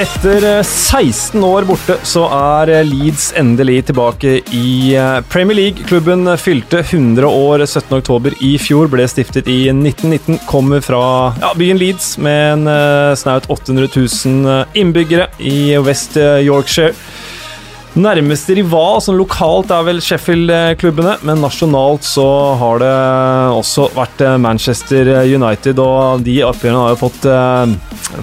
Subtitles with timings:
[0.00, 4.94] Etter 16 år borte så er Leeds endelig tilbake i
[5.28, 5.84] Premier League.
[5.84, 10.38] Klubben fylte 100 år 17.10 i fjor, ble stiftet i 1919.
[10.48, 11.02] Kommer fra
[11.42, 12.70] ja, byen Leeds med en
[13.20, 16.96] snaut 800 000 innbyggere i West Yorkshire.
[18.00, 22.96] Nærmeste rival sånn lokalt er vel Sheffield-klubbene, men nasjonalt så har det
[23.58, 27.30] også vært Manchester United, og de oppgjørene har jo fått,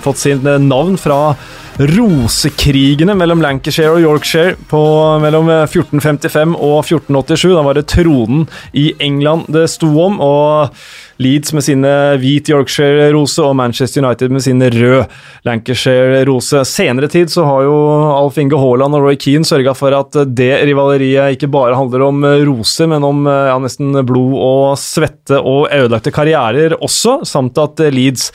[0.08, 1.36] fått sin navn fra
[1.78, 4.82] rosekrigene mellom Lancashire og Yorkshire på
[5.22, 7.52] mellom 1455 og 1487.
[7.54, 10.18] Da var det tronen i England det sto om.
[10.22, 10.74] og
[11.18, 15.14] Leeds med sine hvit Yorkshire-rose og Manchester United med sine rød
[15.48, 16.62] Lancashire-rose.
[16.70, 17.78] Senere tid så har jo
[18.14, 22.22] Alf Inge Haaland og Roy Keane sørga for at det rivaleriet ikke bare handler om
[22.48, 28.30] roser, men om ja, nesten blod og svette og ødelagte karrierer også, samt at Leeds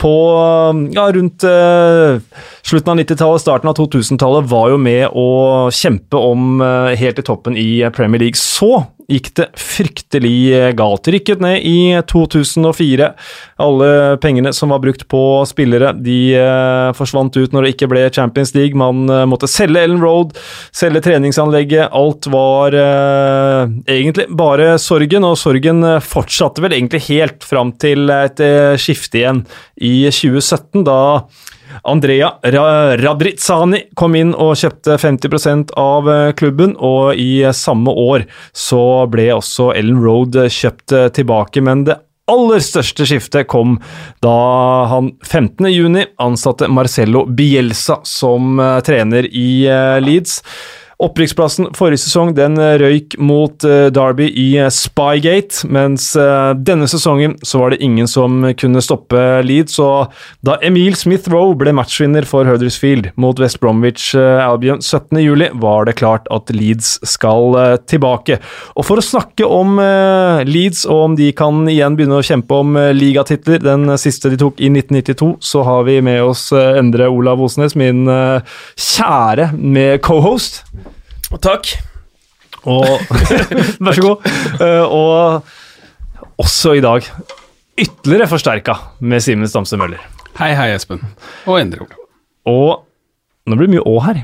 [0.00, 0.14] på
[0.96, 2.22] ja, rundt eh,
[2.82, 7.22] slutten av 90-tallet, starten av 2000-tallet var jo med å kjempe om eh, helt i
[7.22, 8.38] toppen i Premier League.
[8.38, 11.06] Så gikk det fryktelig galt.
[11.06, 13.10] Rykket ned i 2004.
[13.62, 13.90] Alle
[14.22, 18.54] pengene som var brukt på spillere, de eh, forsvant ut når det ikke ble Champions
[18.56, 18.78] League.
[18.78, 20.34] Man eh, måtte selge Ellen Road,
[20.74, 21.92] selge treningsanlegget.
[21.94, 28.42] Alt var eh, egentlig bare sorgen, og sorgen fortsatte vel egentlig helt fram til et
[28.42, 29.44] eh, skifte igjen
[29.78, 31.00] i 2017, da
[31.82, 32.34] Andrea
[33.00, 39.30] Radrizani kom inn og kjøpte 50% av eh, klubben, og i samme år så ble
[39.34, 41.62] også Ellen Road kjøpt eh, tilbake.
[41.64, 41.98] Men det
[42.30, 43.78] aller største skiftet kom
[44.24, 44.36] da
[44.92, 49.50] han 15.6 ansatte Marcello Bielsa som eh, trener i
[50.04, 50.40] Leeds.
[51.02, 56.12] Opprykksplassen forrige sesong den eh, røyk mot uh, Derby i uh, Spygate, mens
[56.62, 59.78] denne sesongen så var det ingen som kunne stoppe Leeds.
[59.82, 60.12] Og
[60.46, 65.96] da Emil Smith Roe ble matchvinner for Huddersfield mot West Bromwich Albion 17.07, var det
[65.98, 67.56] klart at Leeds skal
[67.90, 68.38] tilbake.
[68.76, 69.80] Og for å snakke om
[70.48, 74.60] Leeds, og om de kan igjen begynne å kjempe om ligatitler, den siste de tok
[74.60, 80.62] i 1992, så har vi med oss Endre Olav Osnes, min kjære med cohost.
[81.40, 81.72] Takk.
[82.68, 82.84] Og
[83.84, 84.28] Vær så god.
[84.60, 87.06] Uh, og også i dag
[87.80, 90.02] ytterligere forsterka med Simen Stamse Møller.
[90.38, 91.00] Hei, hei, Espen.
[91.46, 91.98] Og Endre Olav.
[92.48, 94.22] Og nå blir det mye Å her.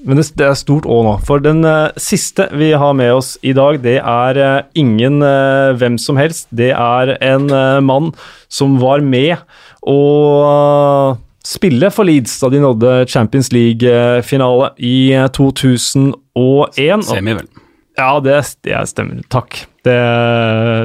[0.00, 1.16] Men det, det er stort Å nå.
[1.28, 5.98] For den uh, siste vi har med oss i dag, det er uh, ingen hvem
[6.00, 6.48] som helst.
[6.50, 7.50] Det er en
[7.84, 8.14] mann
[8.48, 9.36] som var med
[9.80, 14.94] og spille for Leeds da de nådde Champions League-finale i
[15.34, 17.04] 2001.
[17.10, 17.50] Semi, vel.
[17.98, 19.20] Ja, det, det stemmer.
[19.28, 19.66] Takk.
[19.84, 19.96] Det,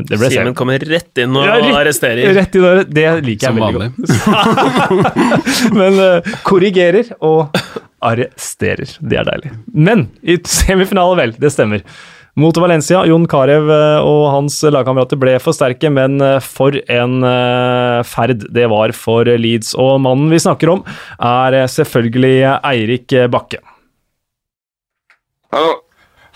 [0.07, 2.31] det ble Simen kommer rett inn og ja, rett, arresterer.
[2.35, 3.95] Rett inn og, det liker jeg veldig godt.
[5.79, 7.55] Men uh, korrigerer og
[8.05, 8.97] arresterer.
[8.99, 9.53] Det er deilig.
[9.71, 11.35] Men i semifinale, vel.
[11.39, 11.83] Det stemmer
[12.39, 13.03] mot Valencia.
[13.07, 18.45] Jon Carew eh, og hans lagkamerater ble for sterke, men eh, for en eh, ferd
[18.55, 19.73] det var for Leeds.
[19.79, 20.83] Og mannen vi snakker om,
[21.19, 23.61] er selvfølgelig Eirik Bakke.
[25.55, 25.81] Hallo.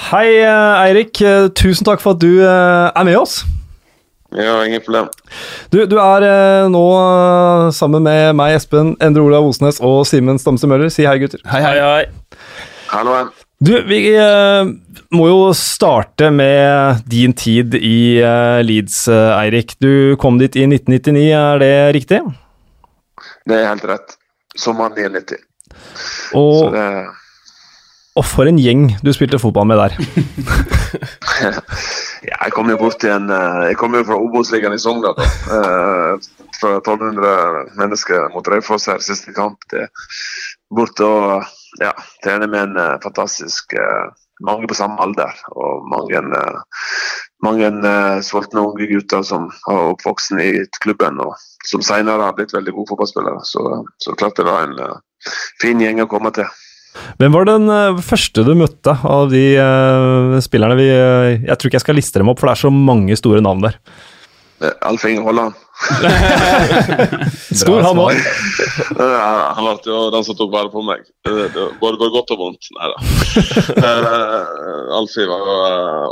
[0.09, 1.19] Hei, Eirik.
[1.59, 3.41] Tusen takk for at du er med oss.
[4.31, 5.09] Ja, ingen problem.
[5.73, 6.23] Du, du er
[6.71, 6.85] nå
[7.75, 10.93] sammen med meg, Espen, Endre Olav Osnes og Simen Stamse Møller.
[10.93, 11.43] Si hei, gutter.
[11.51, 11.75] Hei, hei.
[11.83, 12.47] hei.
[12.93, 13.19] Hallo.
[13.59, 14.69] Du, vi uh,
[15.11, 19.73] må jo starte med din tid i uh, Leeds, uh, Eirik.
[19.83, 22.21] Du kom dit i 1999, er det riktig?
[23.43, 24.15] Det er helt rett.
[24.55, 25.43] Sommeren 1999.
[26.39, 26.85] Og, det...
[28.15, 29.99] og for en gjeng du spilte fotball med der.
[32.29, 33.27] ja, jeg kom jo bort til en
[33.67, 35.19] Jeg kom jo fra Obos-ligaen i Sogndal.
[36.59, 39.59] fra 1200 mennesker mot Raufoss her siste kamp.
[39.67, 39.83] til
[40.71, 41.43] bort og
[41.77, 41.93] ja,
[42.23, 46.83] trener med en uh, fantastisk uh, Mange på samme alder og mange, uh,
[47.43, 47.67] mange
[48.23, 51.33] sultne unge gutter som har oppvokst i klubben og
[51.67, 53.41] som senere har blitt veldig gode fotballspillere.
[53.43, 53.59] Så,
[53.99, 54.79] så klart det var en
[55.59, 56.47] fin gjeng å komme til.
[57.19, 57.67] Hvem var den
[57.99, 59.43] første du møtte av de
[60.39, 63.19] spillerne vi Jeg tror ikke jeg skal liste dem opp, for det er så mange
[63.19, 63.75] store navn der.
[64.81, 65.53] Alf Inge Holland.
[67.55, 68.17] Stor han òg.
[69.55, 71.05] han var jo den som tok vare på meg.
[71.79, 72.67] Både godt og vondt.
[72.75, 72.97] Nei da.
[74.99, 75.51] Alfie var,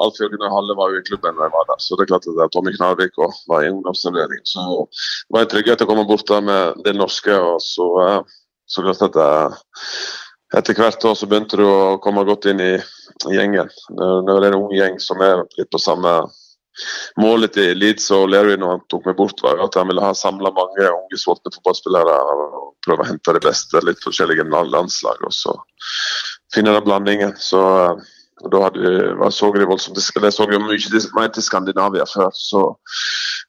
[0.06, 2.12] Alfie og Gunnar Halle var jo i klubben da jeg var der, så det er
[2.14, 4.44] klart at Tommy Knarvik og var i ungdomsavdeling.
[4.48, 7.36] Så det var en trygghet å komme bort der med det norske.
[7.36, 7.90] og så,
[8.70, 9.60] så klart at jeg,
[10.56, 12.74] etter hvert år så begynte du å komme godt inn i,
[13.28, 13.68] i gjengen.
[13.98, 16.22] Når det er en ung gjeng som er litt på samme
[17.22, 20.14] målet til Leeds og Larry når han tok meg bort, var at han ville ha
[20.18, 25.24] samla mange unge sultne fotballspillere og prøve å hente det beste litt forskjellige landslag.
[25.26, 25.56] og så
[26.54, 27.34] finne den blandingen.
[27.40, 27.62] Så
[28.46, 32.30] og da hadde vi, så vi voldsomt, jeg så jo mye mer til Skandinavia før.
[32.38, 32.60] Så,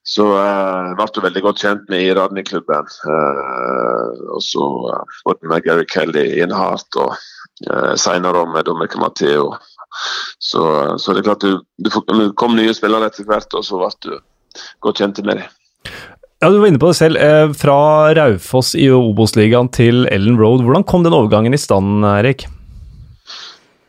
[0.01, 2.89] så uh, ble du veldig godt kjent med Iran i klubben.
[3.05, 7.13] Uh, og så uh, både med Gary Kelly, Inhart og
[7.69, 9.51] uh, senere med Dominic Matteo.
[10.39, 10.63] Så,
[10.99, 13.91] så, det er klart du, du, det kom nye spillere etter hvert, og så ble
[14.05, 14.13] du
[14.85, 15.57] godt kjent med dem.
[16.39, 17.19] Ja, Du var inne på det selv.
[17.59, 17.79] Fra
[18.15, 20.63] Raufoss i Obos-ligaen til Ellen Road.
[20.67, 22.47] Hvordan kom den overgangen i stand, Erik?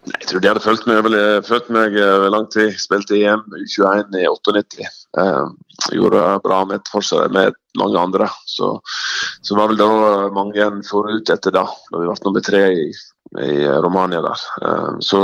[0.10, 1.14] Jeg tror de hadde fulgt meg over
[1.76, 2.74] meg over lang tid.
[2.82, 4.88] Spilte i EM U21 i 98.
[5.20, 5.46] Eh,
[5.94, 6.92] gjorde bra med et
[7.34, 8.30] med mange andre.
[8.50, 8.72] Så,
[9.42, 12.88] så var vel da mange forut etter da, da vi ble nummer tre i,
[13.38, 14.48] i Romania der.
[14.66, 15.22] Eh, så,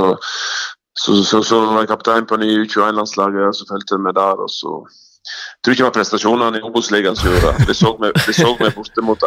[0.94, 4.46] så, så, så, var jeg kaptein på nye U21-landslaget, og så fulgte vi der.
[4.46, 4.78] og så
[5.26, 7.66] jeg tror ikke det var prestasjonene i Obos-ligaen som gjorde det.
[7.66, 9.24] De så meg, de borte mot,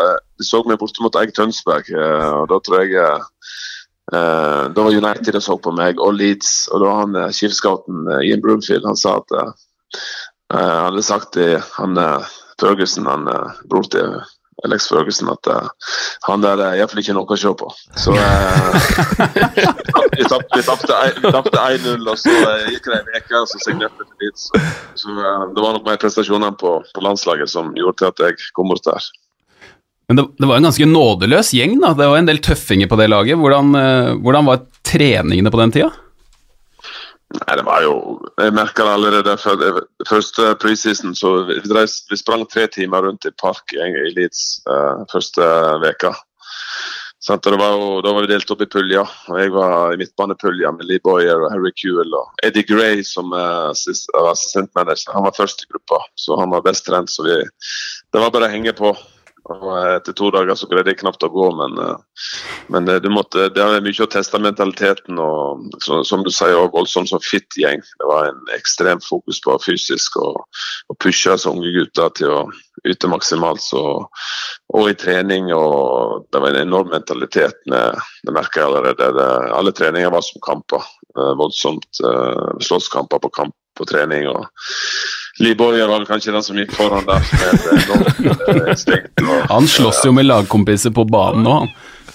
[0.79, 5.57] borte mot Egg Tønsberg, eh, og da tror jeg eh, da var United og så
[5.59, 6.69] på meg, og Leeds.
[6.71, 9.51] Og da han eh, skipscouten uh, Ian Broomfield han sa at eh,
[10.55, 11.99] han hadde sagt til han
[12.59, 13.27] Ferguson, han
[13.69, 14.15] bror til
[14.67, 15.49] Alex Ferguson, at
[16.27, 17.67] han der er iallfall ikke noe å se på.
[17.99, 18.13] Så
[20.17, 22.35] vi tapte 1-0, og så
[22.67, 24.49] gikk det en uke, og så signerte jeg Leeds.
[24.49, 24.53] Så,
[25.03, 25.15] så
[25.55, 28.85] det var nok mer prestasjonene på, på landslaget som gjorde til at jeg kom bort
[28.87, 29.09] der.
[30.09, 31.93] Men det, det, var en ganske nådeløs gjeng, da.
[31.93, 33.37] Det var en del tøffinger på det laget.
[33.37, 35.91] Hvordan, uh, hvordan var treningene på den tida?
[37.29, 37.93] Nei, det var jo
[38.41, 41.13] Jeg merka det allerede før første preseason.
[41.15, 45.45] så vi, vi, sprang tre timer rundt i park i, Leeds uh, første
[45.83, 46.15] veka.
[47.19, 49.13] Sånn, var jo, da var vi delt opp i puljer.
[49.29, 52.15] og Jeg var i midtbanepulja med Lee Boyer og Harry Kewell.
[52.15, 53.69] og Eddie Gray, som uh,
[54.15, 57.13] var assistentmanager, han var først i gruppa, så han var best trent.
[57.13, 57.37] så vi,
[58.09, 58.95] Det var bare å henge på.
[59.49, 59.65] Og
[59.95, 62.25] etter to dager så greide jeg knapt å gå, men, eh,
[62.73, 66.75] men det, måtte, det er mye å teste mentaliteten og så, som du sier, også
[66.75, 67.81] voldsomt som fit gjeng.
[67.81, 70.43] Det var en ekstremt fokus på fysisk og,
[70.89, 72.41] og pushe unge gutter til å
[72.87, 73.63] yte maksimalt.
[73.63, 73.83] Så,
[74.75, 77.63] og i trening, og det var en enorm mentalitet.
[77.65, 79.13] Det merker jeg allerede.
[79.17, 80.85] Det, alle treninger var som kamper.
[81.15, 82.03] Eh, voldsomt
[82.65, 84.27] slåsskamper på kamp på trening.
[84.27, 84.45] og
[85.39, 87.23] Lee Boyer var kanskje den som gikk foran der.
[89.23, 91.69] Eh, han slåss jo med lagkompiser på banen nå, han.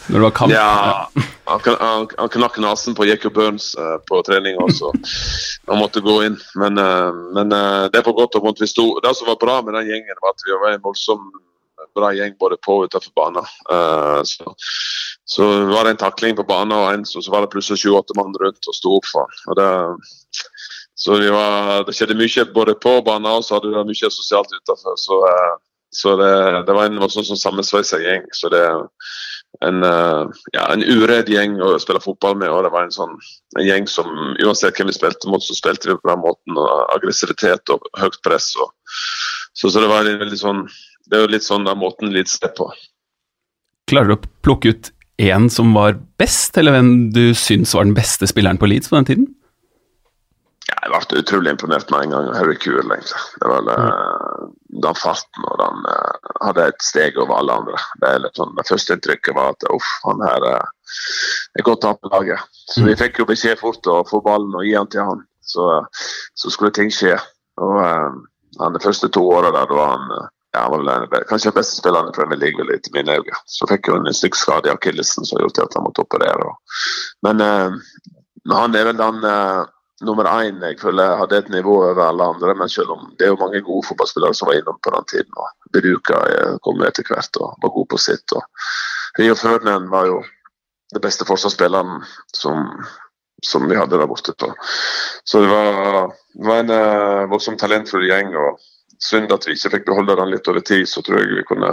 [0.07, 0.53] Når det var kamp.
[0.53, 1.09] Ja,
[1.45, 4.93] han, han, han knakk nesen på Jacob Burns uh, på trening også.
[5.71, 6.37] Han måtte gå inn.
[6.61, 8.61] Men, uh, men uh, det er for godt og vondt.
[8.61, 8.69] Det
[9.17, 11.25] som var bra med den gjengen, var at vi var en voldsom
[11.97, 13.47] bra gjeng både på og utenfor banen.
[14.27, 14.55] så,
[15.31, 18.17] så var det en takling på banen, og en, så, så var det plutselig sju-åtte
[18.19, 20.01] mann rundt og sto opp for han.
[20.95, 24.99] Så var, det skjedde mye både på banen og så hadde det mye sosialt utenfor.
[25.01, 25.55] Så, eh,
[25.95, 26.33] så det,
[26.67, 28.29] det, var en sånn som sammensveisa gjeng.
[28.35, 28.63] Så det
[29.63, 30.23] en, eh,
[30.55, 32.51] ja, en uredd gjeng å spille fotball med.
[32.51, 33.15] og Det var en sånn
[33.59, 36.59] en gjeng som uansett hvem vi spilte mot, så spilte vi på den måten.
[36.59, 38.53] og Aggressivitet og høyt press.
[38.59, 38.71] Og,
[39.53, 40.67] så, så, det var veldig sånn
[41.11, 42.71] det er jo litt sånn den måten Leeds er på.
[43.91, 44.91] Klarer du å plukke ut
[45.21, 48.97] én som var best, eller hvem du syns var den beste spilleren på Leeds på
[48.97, 49.27] den tiden?
[50.85, 52.27] Jeg ble utrolig imponert med en gang.
[52.37, 53.21] Harry Kuhl, egentlig.
[53.41, 54.51] Det var mm.
[54.85, 57.81] den farten og den uh, hadde et steg over alle andre.
[58.03, 60.67] Det, sånn, det første inntrykket var at uff, han her uh,
[61.57, 62.45] er godt av på laget.
[62.69, 62.91] Så mm.
[62.91, 65.25] vi fikk jo beskjed fort å få ballen og gi han til han.
[65.41, 65.71] Så,
[66.37, 67.17] så skulle ting skje.
[67.65, 70.11] Og han De første to åra der var han
[70.55, 73.41] ja, han var vel kanskje den beste spilleren i Premier League vel, etter mine øyne.
[73.51, 76.53] Så fikk han en stygg skade i akillesen som gjorde at han måtte operere.
[77.27, 79.19] Men han er vel den
[80.03, 82.55] nummer én jeg føler jeg hadde et nivå over alle andre.
[82.59, 85.33] Men selv om det er jo mange gode fotballspillere som var innom på den tiden.
[85.37, 86.21] og Beruka
[86.65, 88.33] kom etter hvert og var god på sitt.
[88.33, 88.43] og
[89.19, 90.23] Rio Ferdinand var jo
[90.95, 92.03] det beste forsvarsspilleren
[92.37, 92.67] som,
[93.43, 94.33] som, vi hadde der borte.
[94.39, 94.53] På.
[95.25, 96.13] så det var,
[96.45, 98.35] var en uh, voldsomt talentfull gjeng.
[98.37, 98.63] og
[99.05, 100.87] Synd at vi ikke fikk beholde den litt over tid.
[100.89, 101.71] så tror jeg vi kunne...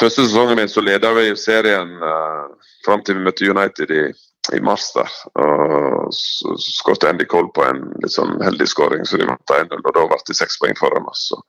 [0.00, 2.50] Første sesongen min så leda vi serien uh,
[2.86, 4.04] fram til vi møtte United i
[4.52, 5.10] i mars der.
[5.40, 9.80] Og så skåret Andy Cole på en litt sånn heldig skåring, så de vant 1-0.
[9.80, 11.28] Og da ble de seks poeng foran oss.
[11.30, 11.40] Så,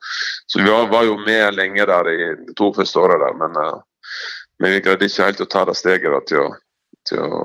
[0.48, 3.58] så vi var, var, jo med lenge der i de to første årene der, men,
[3.60, 4.12] uh,
[4.62, 6.54] men, vi greide ikke helt å ta det steget da, til, å,
[7.10, 7.42] til, å,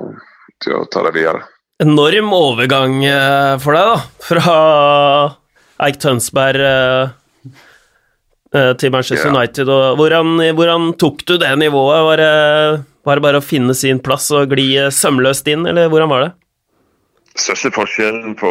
[0.63, 1.43] til, å, ta det videre.
[1.81, 3.97] Enorm overgang eh, for deg, da.
[4.21, 4.55] Fra
[5.81, 7.09] Eik Tønsberg uh,
[8.77, 9.33] til Manchester yeah.
[9.33, 9.71] United.
[9.97, 12.05] Hvordan, hvordan, tok du det nivået?
[12.05, 12.33] Var det
[13.05, 16.31] var det bare å finne sin plass og gli sømløst inn, eller hvordan var det?
[17.39, 18.49] største forskjellen på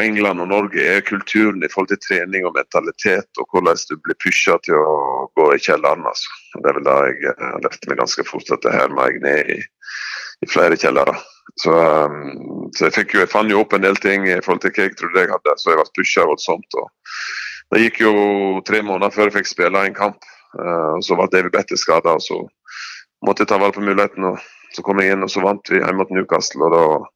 [0.00, 4.18] England og Norge er kulturen i forhold til trening og mentalitet, og hvordan du blir
[4.22, 4.94] pusha til å
[5.36, 6.06] gå i kjelleren.
[6.08, 6.30] Altså.
[6.56, 7.34] Det er vel da jeg
[7.66, 9.60] lærte meg ganske fort at det her må jeg ned i,
[10.44, 11.16] i flere kjellere.
[11.60, 14.74] Så, um, så jeg, jo, jeg fant jo opp en del ting i forhold til
[14.74, 16.78] hva jeg trodde jeg hadde, så jeg ble pusha voldsomt.
[17.70, 18.14] Det gikk jo
[18.66, 20.22] tre måneder før jeg fikk spille en kamp.
[20.56, 22.40] Uh, Så var David Bette skada, og så
[23.26, 24.24] måtte jeg ta vare på muligheten.
[24.32, 24.38] og
[24.74, 26.70] Så kom jeg inn, og så vant vi hjemme mot Newcastle.
[26.70, 27.08] og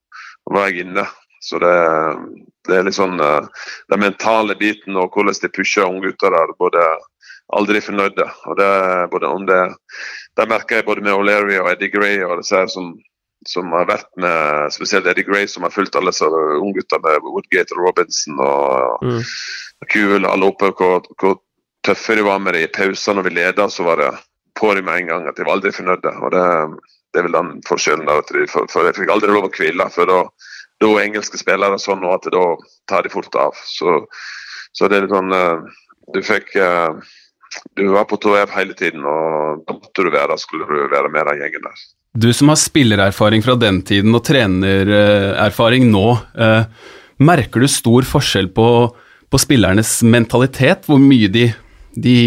[0.50, 1.06] da er jeg inne.
[1.44, 1.74] Så det,
[2.68, 3.44] det er litt sånn uh,
[3.92, 6.54] den mentale biten og hvordan de pusher unggutter der.
[6.58, 6.84] både
[7.52, 8.24] aldri fornøyde.
[8.48, 8.68] og det,
[9.12, 9.62] både om det,
[10.36, 12.94] det merker jeg både med O'Leary og Eddie Gray og disse her som,
[13.46, 17.76] som har vært med Spesielt Eddie Gray, som har fulgt alle disse unggutta med Woodgate
[17.76, 19.20] og Robinson og mm.
[19.92, 21.36] Kuhl, alle oppe, hvor, hvor
[21.84, 24.12] tøffe de var med det i pauser når vi leda, så var det
[24.58, 26.12] på dem med en gang at de var aldri fornøyde.
[26.22, 26.44] og det
[27.14, 28.22] det er vel den forskjellen der.
[28.26, 30.20] De, for, for, Jeg fikk aldri lov å hvile, for da,
[30.82, 32.46] da er engelske spillere sånn at da
[32.90, 33.60] tar de fort av.
[33.70, 34.00] Så,
[34.74, 35.84] så det er litt sånn eh,
[36.14, 37.12] Du fikk eh,
[37.78, 41.30] Du var på tå hele tiden, og da måtte du være skulle du være med
[41.30, 41.86] den gjengen der.
[42.14, 46.90] Du som har spillererfaring fra den tiden og trenererfaring nå, eh,
[47.22, 48.68] merker du stor forskjell på,
[49.30, 50.86] på spillernes mentalitet?
[50.90, 51.48] Hvor mye de,
[51.94, 52.18] de,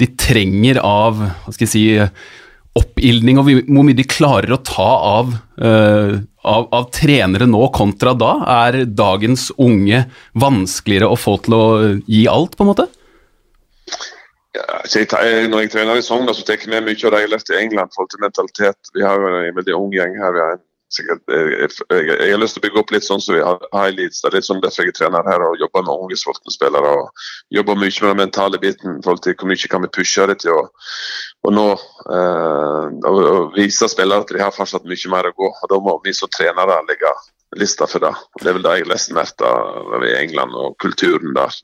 [0.00, 1.84] de trenger av hva skal jeg si,
[2.78, 6.14] oppildning, og hvor mye de klarer å ta av, uh,
[6.46, 8.32] av, av, trenere nå kontra da?
[8.66, 10.04] Er dagens unge
[10.38, 11.66] vanskeligere å få til å
[12.06, 12.86] gi alt, på en måte?
[14.54, 15.06] Ja, jeg,
[15.50, 17.52] når jeg trener i Sogndal, så tar jeg med mye av det jeg har lært
[17.52, 17.94] i England.
[17.94, 18.94] forhold til mentalitet.
[18.96, 20.34] Vi har jo en veldig ung gjeng her.
[20.34, 23.22] Vi har en sikkert, jeg, jeg, jeg, har lyst til å bygge opp litt sånn
[23.22, 24.20] som vi har, i Leeds.
[24.22, 26.94] Det er litt sånn derfor jeg er trener her og jobber med unge spillere.
[26.98, 28.98] og Jobber mye med den mentale biten.
[28.98, 30.62] i forhold til Hvor mye kan vi pushe det til å,
[31.46, 35.52] å nå eh, og, og vise spillere at de har fortsatt mye mer å gå.
[35.52, 37.14] og Da må vi som trenere legge
[37.56, 38.12] lista for det.
[38.42, 41.54] Det er vel det jeg lest mest av i England og kulturen der.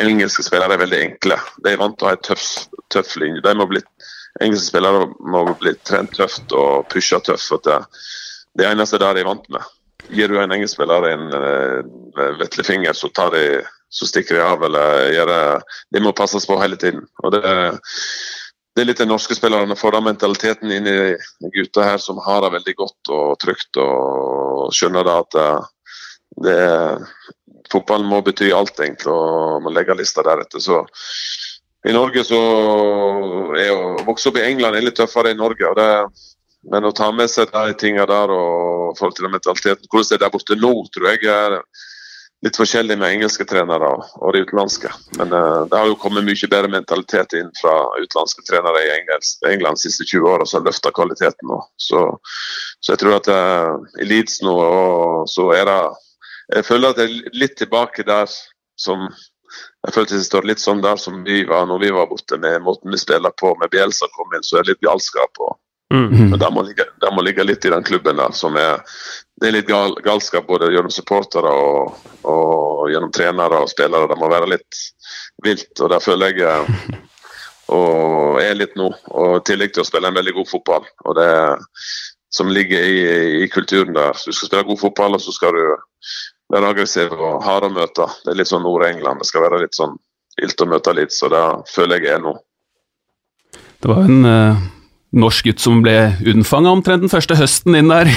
[0.00, 1.40] Engelske spillere er veldig enkle.
[1.64, 2.46] De er vant til å ha en tøff,
[2.92, 3.42] tøff linje.
[3.44, 3.82] De må bli,
[4.40, 7.48] engelske spillere må bli trent tøft og pusha tøft.
[7.48, 7.82] for det
[8.56, 9.72] det eneste der de vant med.
[10.12, 13.44] Gir du en engelskspiller en uh, vesle finger, så, de,
[13.90, 14.64] så, stikker de av.
[14.64, 15.42] eller gjør det,
[15.94, 17.06] De må passes på hele tiden.
[17.24, 17.42] og det,
[18.76, 20.98] det er litt de norske spillerne får den mentaliteten inn i
[21.54, 25.70] gutta her som har det veldig godt og trygt og skjønner det at eh,
[26.44, 26.56] det,
[27.72, 30.60] fotballen må bety alt, egentlig, og man legger lista deretter.
[30.60, 30.82] Så
[31.88, 32.42] i Norge så
[33.56, 35.70] er å vokse opp i England er litt tøffere enn Norge.
[35.70, 35.88] og det
[36.72, 40.16] men å ta med seg de tingene der og forhold til den mentaliteten Hvordan det
[40.16, 41.60] er der borte nå, tror jeg er
[42.44, 44.90] litt forskjellig med engelske trenere og de utenlandske.
[45.16, 49.78] Men uh, det har jo kommet mye bedre mentalitet inn fra utenlandske trenere i England
[49.78, 51.54] de siste 20 åra som har løfta kvaliteten.
[51.80, 52.02] Så,
[52.80, 54.56] så, jeg tror at uh, i Leeds nå
[55.32, 55.80] så er det
[56.54, 58.30] Jeg føler at det er litt tilbake der
[58.78, 59.08] som
[59.86, 62.62] jeg følte det står litt sånn der som vi var når vi var borte, med
[62.62, 63.54] måten vi spiller på.
[63.58, 65.40] Med Bjelsa kom inn, så er det litt galskap.
[65.40, 65.56] og
[65.94, 66.30] Mm.
[66.30, 68.80] Men det må, ligge, det må, ligge, litt i den klubben der som er
[69.38, 71.92] Det er litt gal, galskap både gjennom supportere og,
[72.26, 74.08] og, gjennom trenere og spillere.
[74.08, 74.80] Det må være litt
[75.44, 76.96] vilt, og det føler jeg eh,
[77.76, 78.88] og er litt nå.
[79.12, 80.88] Og I tillegg til å spille en veldig god fotball.
[81.04, 81.30] og det
[82.36, 82.96] som ligger i,
[83.44, 84.16] i kulturen der.
[84.26, 85.62] Du skal spille god fotball, og så skal du
[86.52, 88.08] være aggressiv og hard å møte.
[88.24, 89.22] Det er litt sånn Nord-England.
[89.22, 89.94] Det skal være litt sånn
[90.42, 92.34] ilt å møte litt, så det føler jeg er nå.
[93.80, 94.64] Det var en uh
[95.14, 95.94] norsk gutt som ble
[96.26, 98.10] unnfanga omtrent den første høsten inn der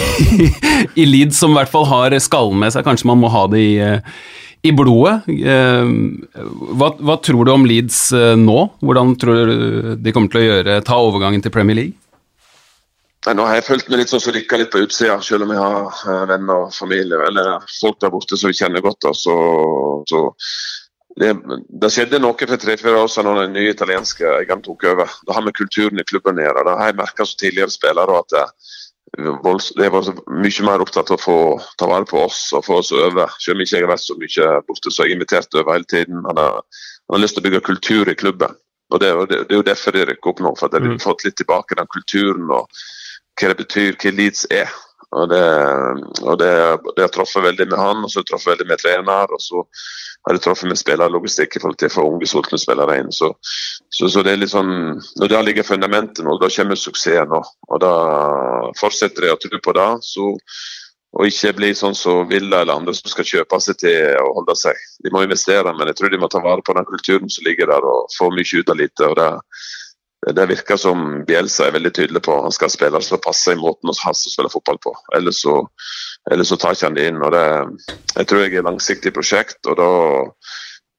[1.00, 2.86] i Leeds, som i hvert fall har skallen med seg.
[2.88, 4.20] Kanskje man må ha det i, eh,
[4.66, 5.30] i blodet.
[5.30, 5.94] Eh,
[6.80, 8.60] hva, hva, tror du om Leeds eh, nå?
[8.84, 11.98] Hvordan tror du de kommer til å gjøre, ta overgangen til Premier League?
[13.28, 15.50] Nei, nå har jeg følt meg litt sånn som rykka litt på utsida, selv om
[15.52, 19.02] jeg har venner og familie eller folk der borte som vi kjenner godt.
[19.04, 19.36] Da, så,
[20.08, 20.22] så
[21.20, 21.34] det,
[21.82, 25.10] det, skjedde noe for tre-fire år siden da den nye italienske eieren tok over.
[25.28, 26.64] Det har med kulturen i klubben å gjøre.
[26.68, 28.14] Det har jeg merka som tidligere spiller.
[28.16, 28.46] at det,
[29.80, 30.10] det var
[30.46, 31.38] mye mer opptatt av å få
[31.82, 33.32] ta vare på oss og få oss over.
[33.42, 35.92] Selv om ikke jeg har vært så mye borte, så har jeg invitert over hele
[35.92, 36.24] tiden.
[36.30, 38.56] Han har, han har lyst til å bygge kultur i klubben.
[38.90, 40.94] Og Det, det, det er jo derfor de rykker opp nå, for at de har
[40.96, 41.02] mm.
[41.04, 42.80] fått litt tilbake den kulturen og
[43.40, 44.72] hva det betyr, hva Leeds er.
[45.18, 45.46] Og det,
[46.22, 46.54] og det,
[46.96, 49.34] det har truffet veldig med han, og så har det truffet veldig med trener.
[49.34, 49.64] og så
[50.30, 53.10] har jeg truffet med spillerlogistikk i forhold til få unge, sultne spillere inn.
[53.16, 53.32] Så,
[53.90, 57.32] så, så, det er litt sånn, når Der ligger fundamentet nå, da kommer suksessen.
[57.34, 57.94] nå, og Da
[58.78, 59.90] fortsetter jeg å tro på det.
[60.06, 60.36] så
[61.18, 64.54] og ikke bli sånn som Villa eller andre som skal kjøpe seg til å holde
[64.60, 64.78] seg.
[65.02, 67.72] De må investere, men jeg tror de må ta vare på den kulturen som ligger
[67.72, 69.08] der og få mye ut av lite.
[69.08, 69.32] og det,
[70.38, 72.36] det virker som Bielsa er veldig tydelig på.
[72.44, 74.94] Han skal spille som passer i måten hans å spille fotball på.
[75.18, 75.64] Ellers så
[76.32, 77.22] eller så tar ikke han det inn.
[77.24, 77.44] og det,
[78.16, 79.92] Jeg tror jeg er et langsiktig prosjekt, og da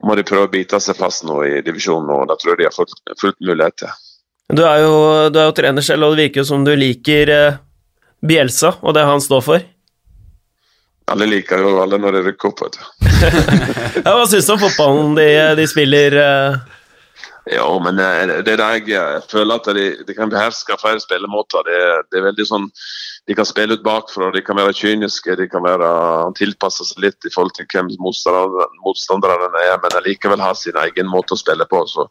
[0.07, 2.11] må de prøve å bite seg fast nå i divisjonen.
[2.15, 3.99] og Da tror jeg de har fått fullt mulighet til.
[4.51, 4.95] Du er, jo,
[5.31, 7.61] du er jo trener selv, og det virker jo som du liker eh,
[8.27, 9.69] Bielsa og det han står for.
[11.11, 12.65] Alle liker jo alle når de rykker opp.
[12.65, 12.83] vet du.
[14.05, 16.19] ja, hva syns du om fotballen de, de spiller?
[16.25, 16.59] Eh?
[17.51, 21.67] Ja, men eh, det er det jeg føler at de, de kan beherske flere spillemåter.
[21.67, 22.69] Det, det, er veldig sånn,
[23.29, 25.91] De kan spille ut bakfra, de kan være kyniske, de kan være,
[26.39, 31.37] tilpasse seg litt i forhold til hvem motstanderne er, men likevel ha sin egen måte
[31.37, 31.85] å spille på.
[31.91, 32.09] Så,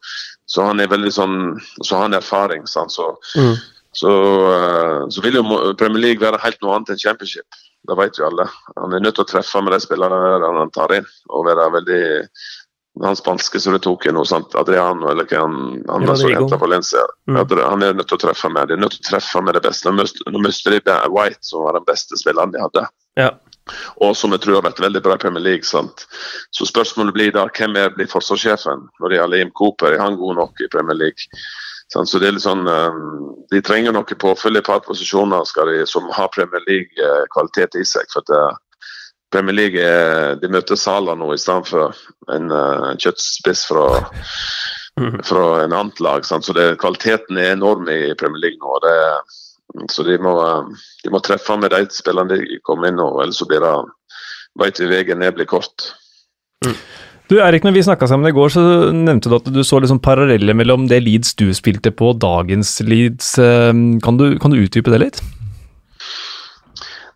[0.50, 1.40] så han er veldig sånn,
[1.82, 2.68] så har han erfaring.
[2.70, 2.94] Sant?
[2.96, 3.58] Så, mm.
[4.02, 4.14] så,
[4.54, 5.46] eh, så, vil jo
[5.80, 7.60] Premier League være helt noe annet enn Championship.
[7.90, 8.46] Det vet jo alle.
[8.78, 12.04] Han er nødt til å treffe med de spillerne han tar inn, og være veldig
[13.04, 14.56] han spanske som du tok inn, sant?
[14.60, 17.04] Adriano eller hva han, han som henta Valencia.
[17.30, 17.38] Mm.
[17.60, 19.64] Han er nødt til å treffe med de er nødt til å treffe med det
[19.64, 19.92] beste.
[19.92, 22.86] Nå mister de White, som var den beste spilleren de hadde.
[23.20, 23.32] Ja.
[24.04, 25.68] Og som jeg tror har vært veldig bra i Premier League.
[25.68, 26.06] Sant?
[26.56, 29.94] Så spørsmålet blir da hvem er blir forsvarssjefen når det gjelder Liam Cooper?
[29.94, 31.30] Er han god nok i Premier League?
[31.94, 32.10] Sant?
[32.10, 35.84] Så det er litt sånn, um, De trenger noe påfyll i et par posisjoner de,
[35.90, 38.10] som har Premier League-kvalitet i seg.
[38.14, 38.44] for det
[39.34, 39.90] Premier League
[40.42, 41.98] de møter Sala nå i stedet for
[42.34, 43.86] en uh, kjøttspiss fra,
[45.30, 46.26] fra en annet lag.
[46.26, 46.48] Sant?
[46.48, 48.80] Så det, kvaliteten er enorm i Premier League nå.
[48.86, 48.96] Det,
[49.94, 50.34] så de må,
[51.04, 53.76] de må, treffe med de spillerne de kommer inn nå, ellers så blir det
[54.60, 55.92] vei vi veien ned blir kort.
[56.66, 56.76] Mm.
[57.30, 60.02] Du Erik, når vi snakka sammen i går, så nevnte du at du så liksom
[60.02, 63.36] paralleller mellom det Leeds du spilte på dagens Leeds.
[63.38, 63.70] Eh,
[64.02, 65.22] kan du, kan du utdype det litt?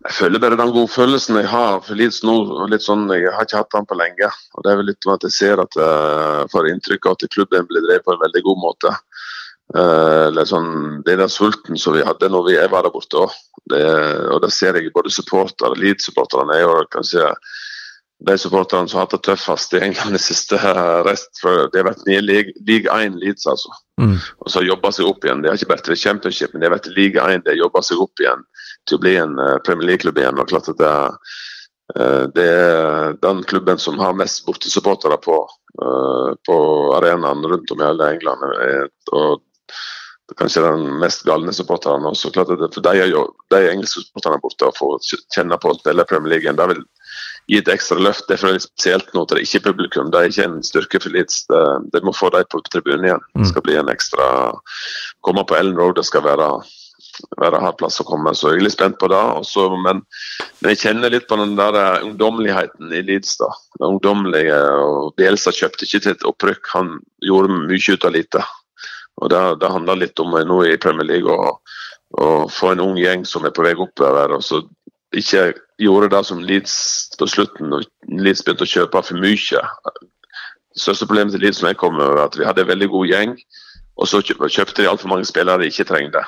[0.04, 2.34] Jeg føler bare den godfølelsen jeg har for Leeds nå.
[2.68, 4.28] litt sånn, Jeg har ikke hatt den på lenge.
[4.54, 7.30] og Det er vel litt med at jeg ser at jeg får inntrykk av at
[7.32, 8.92] klubben blir drevet på en veldig god måte.
[9.72, 13.32] Uh, sånn, det er den sulten som vi hadde når vi var der borte òg.
[13.72, 17.32] Og det ser jeg både supportere, Leeds-supporterne er jo kanskje
[18.28, 20.60] de supporterne som har hatt det tøffest i England i siste
[21.08, 21.32] rest.
[21.40, 23.72] For det har vært nye league 1 Leeds, altså.
[24.00, 24.18] Mm.
[24.20, 25.40] Og så jobba seg opp igjen.
[25.40, 27.44] Det har ikke vært i championship, men det har vært i league 1.
[27.46, 28.44] Det har jobba seg opp igjen
[28.88, 30.40] til å bli en uh, Premier League-klubb igjen.
[30.40, 30.92] og klart at det,
[31.96, 35.40] uh, det, er den klubben som har mest bortesupportere på,
[35.82, 36.58] uh, på
[36.98, 38.46] arenaen rundt om i hele England.
[39.12, 39.42] og
[40.38, 42.32] kanskje den mest galne supporteren også.
[42.32, 44.94] Klart at det, for de, jo, de engelske supporterne borte å få
[45.34, 46.54] kjenne på å spille Premier League.
[46.56, 46.80] Det vil
[47.52, 48.26] gi et ekstra løft.
[48.28, 50.10] Det er spesielt nå til det ikke publikum.
[50.12, 51.44] Det er ikke en styrke for Leeds.
[51.50, 53.26] Det, det må få de på tribunen igjen.
[53.36, 54.28] Det skal bli en ekstra
[55.24, 56.48] Komme på Ellen Road, det skal være
[57.40, 58.34] være ha plass å komme.
[58.34, 59.20] Så jeg er litt spent på det.
[59.40, 60.02] Også, men,
[60.60, 63.36] men, jeg kjenner litt på den der eh, ungdommeligheten i Leeds.
[63.40, 63.50] da.
[63.78, 68.44] Den ungdommelige, og Bielsa kjøpte ikke til et opprykk, han gjorde mye ut av lite.
[69.22, 71.30] Og Det, det handler litt om nå i Premier League
[72.14, 74.34] å få en ung gjeng som er på vei oppover.
[74.34, 74.62] og så
[75.14, 76.74] ikke gjorde det som Leeds
[77.18, 79.62] på slutten, når Leeds begynte å kjøpe for mye.
[80.74, 83.10] Største problemet til Leeds som jeg kom, med, var at vi hadde en veldig god
[83.10, 83.36] gjeng,
[83.94, 86.24] og så kjøpte de altfor mange spillere de ikke trengte.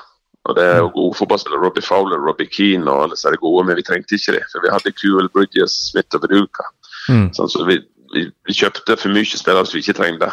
[0.46, 1.62] Og det er jo gode fotballspillere.
[1.64, 4.44] Robbie Fowler, Robbie Keane og alle er gode, men vi trengte ikke det.
[4.52, 6.68] For vi hadde Kuel, Bridges, Smith og Veruca.
[7.10, 7.30] Mm.
[7.34, 7.80] Sånn, så vi,
[8.14, 10.30] vi, vi, kjøpte for mye spillere som vi ikke trengte.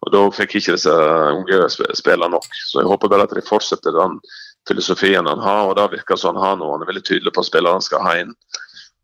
[0.00, 0.94] Og da fikk ikke disse
[1.34, 1.66] unge
[1.98, 2.46] spillerne nok.
[2.70, 4.20] Så jeg håper bare at de fortsetter den
[4.68, 6.70] filosofien han har, og det virker som han har nå.
[6.72, 8.32] Han er veldig tydelig på at spillerne skal ha inn.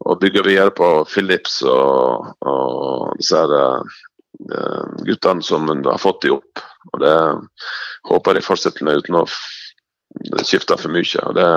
[0.07, 3.95] Og bygger videre på Phillips og, og disse uh,
[5.09, 6.65] guttene som har fått de opp.
[6.93, 7.15] Og det
[8.13, 9.27] håper de fortsetter med uten å
[10.25, 11.29] det skifter for mye.
[11.37, 11.51] det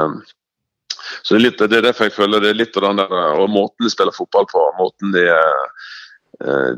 [1.24, 3.16] så det er, litt, det er derfor jeg føler det er litt av den der,
[3.42, 6.78] og måten de spiller fotball på, måten de eh,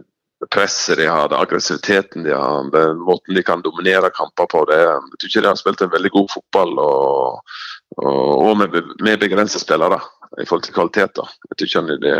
[0.49, 4.63] presset de har, aggressiviteten de har, måten de kan dominere kamper på.
[4.69, 7.53] Det, jeg tror ikke de har spilt en veldig god fotball og,
[7.97, 9.99] og, og med, med begrensede spillere
[10.39, 11.15] i forhold til kvalitet.
[11.19, 11.27] da.
[11.51, 12.15] Jeg tror ikke det,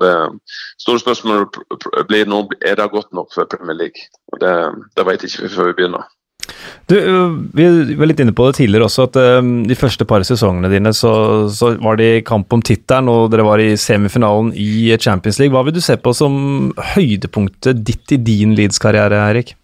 [0.00, 0.14] det
[0.80, 1.60] Store spørsmålet
[2.08, 4.08] blir nå er det godt nok for Premier League.
[4.32, 4.54] Og Det,
[4.96, 6.08] det vet jeg ikke før vi begynner.
[6.90, 6.96] Du,
[7.54, 7.66] Vi
[7.98, 9.18] var litt inne på det tidligere også, at
[9.70, 11.12] de første par sesongene dine så,
[11.52, 15.54] så var det i kamp om tittelen, og dere var i semifinalen i Champions League.
[15.54, 16.34] Hva vil du se på som
[16.94, 19.54] høydepunktet ditt i din Leeds-karriere, Erik?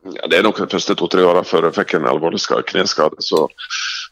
[0.00, 3.20] Ja, det er nok de første to-tre åra før jeg fikk en alvorlig kneskade.
[3.20, 3.44] Så,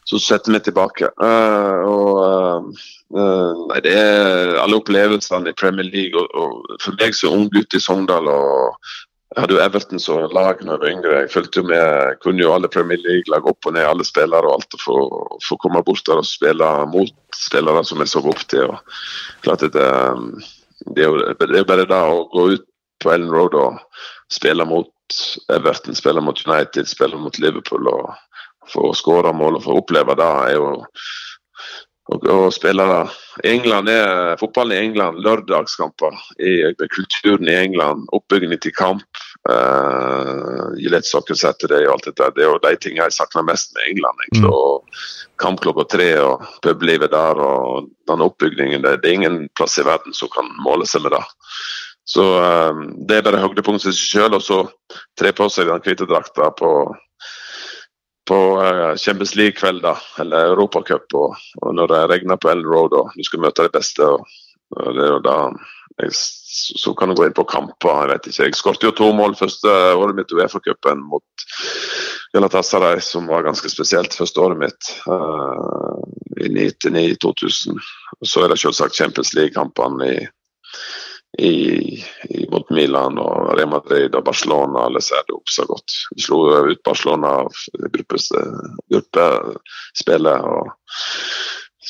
[0.05, 1.09] så setter vi tilbake.
[1.17, 2.69] Uh, og,
[3.15, 6.13] uh, nei, det er alle opplevelsene i Premier League.
[6.13, 8.77] Og, og for meg som ung gutt i Sogndal og
[9.29, 11.17] jeg hadde jo Everton som lag da jeg var yngre.
[11.21, 14.55] Jeg fulgte jo med, kunne jo alle Premier League-lag opp og ned, alle spillere og
[14.57, 14.77] alt.
[14.81, 18.73] For å komme bort der og spille mot spillere som jeg så opp til.
[18.73, 19.85] Og klart at det,
[20.95, 22.65] det, er jo, bare det å gå ut
[23.03, 23.77] på Ellen Road og
[24.33, 25.21] spille mot
[25.53, 28.09] Everton, spille mot United, spille mot Liverpool og
[28.69, 30.73] få skåre mål og få oppleve det, er jo
[32.09, 33.03] og, og spillere.
[33.47, 36.53] England er, fotballen i England, lørdagskamper, i,
[36.93, 39.05] kulturen i England, oppbyggingen til kamp.
[39.49, 42.31] Uh, Gillette Soccer Saturday og alt dette.
[42.35, 44.23] Det er jo de tingene jeg savner mest med England.
[44.25, 44.53] egentlig, mm.
[44.53, 45.05] og
[45.39, 48.83] Kamp klokka tre og publivet der og den oppbyggingen.
[48.83, 51.23] Det, det, er ingen plass i verden som kan måle seg med det.
[52.09, 54.63] Så uh, det er bare høydepunktet i seg sjøl, og så
[55.19, 56.73] tre på seg den hvite drakta på
[58.29, 62.95] på uh, Champions League-kveld, da, eller Europacup, og, og når det regner på Ellen Road
[62.97, 64.05] og du skal møte de beste.
[64.05, 64.25] og,
[64.77, 65.37] og det er jo da
[65.99, 68.45] jeg, Så kan du gå inn på kamper, jeg vet ikke.
[68.47, 71.45] Jeg skåret jo to mål første året mitt i Uefa-cupen mot
[72.33, 74.89] Galatasaray, som var ganske spesielt første året mitt.
[75.09, 75.99] Uh,
[76.39, 77.77] I 99-2000.
[78.25, 80.19] Så er det selvsagt Champions League-kampene i
[81.39, 84.85] i, i, mot Milan og Real Madrid og Barcelona.
[84.87, 85.89] Alle ser det opp så godt.
[86.15, 87.53] Vi slo ut Barcelona av
[87.95, 90.39] gruppespillet.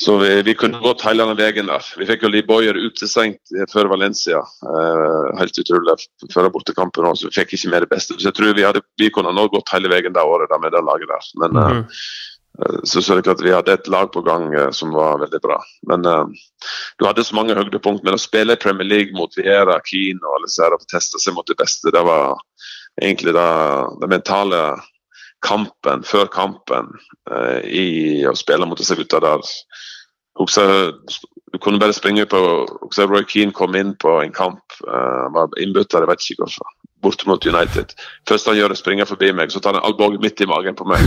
[0.00, 1.82] så vi, vi, kunne gått hele den veien der.
[1.98, 4.40] Vi fikk jo Lee Boyer utestengt før Valencia.
[4.40, 5.96] Eh, helt utrolig
[6.32, 8.12] før bortekampen òg, så vi fikk ikke med det beste.
[8.16, 10.76] Så jeg tror vi, hadde, vi kunne nå gått hele veien det året der med
[10.76, 11.24] det laget der.
[11.42, 11.64] Men mm.
[11.66, 11.78] Eh,
[12.84, 15.58] så, så det klart vi hadde et lag på gang uh, som var veldig bra.
[15.88, 16.26] Men uh,
[16.98, 18.04] du hadde så mange høydepunkt.
[18.04, 21.36] Men å spille i Premier League mot Viera, Keane og alle disse og teste seg
[21.36, 22.40] mot de beste, det var
[23.00, 24.64] egentlig den mentale
[25.46, 26.90] kampen før kampen
[27.30, 29.46] uh, i å spille mot disse gutta der.
[30.40, 30.64] Også,
[31.52, 32.40] du kunne bare springe på
[32.86, 34.80] også Roy Keane kom inn på en kamp.
[34.84, 37.94] Uh, var innbytter, jeg vet ikke hvorfor borte mot United.
[38.28, 40.86] Først han gjør det, springer forbi meg, så tar han albuen midt i magen på
[40.88, 41.04] meg.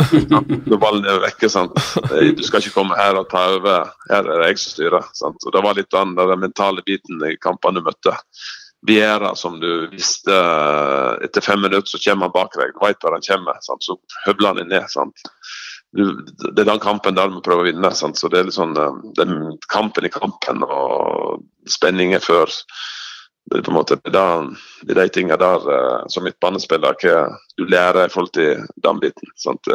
[0.68, 1.50] Når ballen er vekke.
[1.52, 1.76] Sant?
[2.10, 5.08] Du skal ikke komme her og ta over, her er det jeg som styrer.
[5.16, 5.46] Sant?
[5.46, 8.16] Og Det var litt den, mentale biten i kampene du møtte.
[8.86, 10.34] Viera, som du visste
[11.22, 12.72] etter fem minutter så kommer han bak deg.
[12.74, 13.86] Du vet hvor han kommer, sant?
[13.86, 14.88] så høvler han ned.
[14.90, 15.28] Sant?
[15.92, 17.92] Du, det er den kampen der vi prøver å vinne.
[17.94, 18.18] Sant?
[18.18, 22.50] Så det er litt sånn, eh, den kampen i kampen og spenningen før
[23.50, 24.50] det er på en måte det er,
[24.88, 27.16] det de tingene der uh, som midtbanespiller hva
[27.58, 29.32] du lærer i forhold til den biten.
[29.40, 29.66] Sant?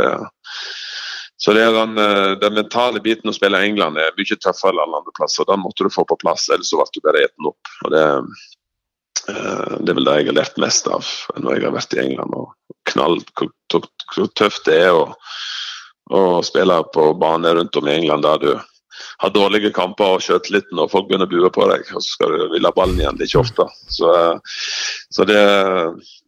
[1.38, 4.73] Så det er den, uh, den, mentale biten å spille i England er mye tøffere
[4.73, 5.47] enn alle andre plasser.
[5.49, 7.73] Den måtte du få på plass, ellers så ble du bare eten opp.
[7.86, 8.06] Og det,
[9.27, 12.39] det er vel det jeg har lært mest av når jeg har vært i England.
[12.39, 12.56] og
[12.88, 15.03] knall, hvor tøft det er å,
[16.15, 18.51] å spille på bane rundt om i England der du
[19.24, 22.34] har dårlige kamper og litt når folk begynner å bue på deg, og så skal
[22.34, 23.18] du ville ballen igjen.
[23.18, 23.68] Det er ikke ofte.
[23.94, 24.14] Så,
[25.14, 25.42] så det,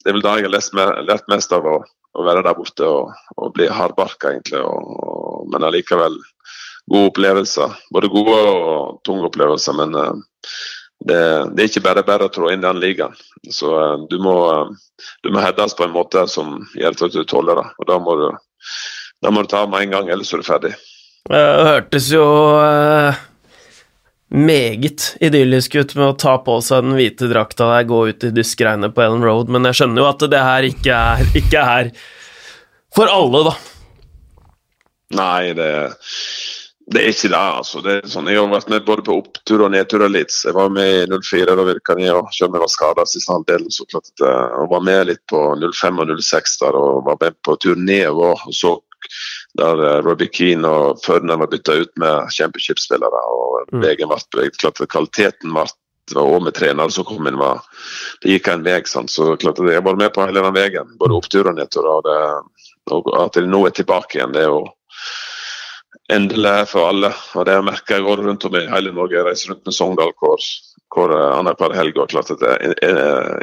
[0.03, 2.89] det, er vel det jeg har lært, lært mest av å, å, være der borte
[2.89, 4.63] og, og bli hardbarka, egentlig.
[4.65, 6.19] Og, men allikevel
[6.89, 7.77] gode opplevelser.
[7.93, 9.77] Både gode og tunge opplevelser.
[9.77, 10.13] Men uh,
[10.99, 11.19] det,
[11.55, 13.17] det, er ikke bare bare å trå inn den ligaen.
[13.53, 14.35] Så uh, du må,
[15.23, 17.67] du må heades på en måte som gjør at du tåler det.
[17.79, 18.29] Og da må du,
[19.23, 20.73] da må du ta med en gang, ellers er du ferdig.
[21.27, 22.23] Det hørtes jo
[22.55, 23.17] uh,
[24.29, 28.31] meget idyllisk ut med å ta på seg den hvite drakta der, gå ut i
[28.33, 31.91] duskregnet på Ellen Road, men jeg skjønner jo at det her ikke er, ikke er
[32.95, 33.57] for alle, da.
[35.19, 35.69] Nei, det,
[36.93, 37.39] det er ikke det.
[37.39, 37.81] altså.
[37.85, 40.33] Det sånn, jeg har vært med både på opptur og nedtur og litt.
[40.45, 41.65] Jeg var med i 04 da
[41.99, 43.69] ned og selv var skada siste halvdelen.
[43.73, 47.37] så klart jeg eh, var med litt på 05 og 06 der, og var med
[47.45, 48.75] på tur nedover og så
[49.57, 53.21] der uh, Robbie Keane og Ferdinand var bytta ut med championship-spillere.
[53.33, 53.83] og mm.
[53.83, 55.65] veien ble, klart Kvaliteten ble
[56.17, 57.61] og med trenere som kom inn, var,
[58.23, 58.79] det gikk en vei.
[58.89, 59.11] Sant?
[59.13, 61.85] Så klart jeg var med på hele den veien, både opptur og nedtur.
[61.85, 64.63] Og, at det nå er tilbake igjen, det er jo
[66.09, 67.11] endelig for alle.
[67.37, 69.17] Og det merker jeg går rundt om i hele Norge.
[69.19, 70.49] Jeg reiser rundt med Sogndal hvor,
[70.93, 71.97] hvor eh, annenhver helg.
[72.01, 72.73] Og klart at det,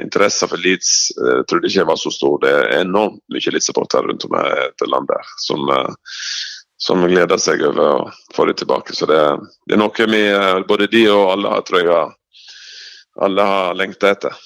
[0.02, 2.38] Interessen for Leeds jeg eh, trodde ikke var så stor.
[2.42, 6.18] Det er enormt mye Leeds-supportere rundt om i dette landet som, eh,
[6.88, 8.96] som gleder seg over å få det tilbake.
[8.96, 9.20] Så det,
[9.66, 10.24] det er noe vi,
[10.68, 12.04] både de og alle har, jeg,
[13.28, 14.44] alle har lengta etter.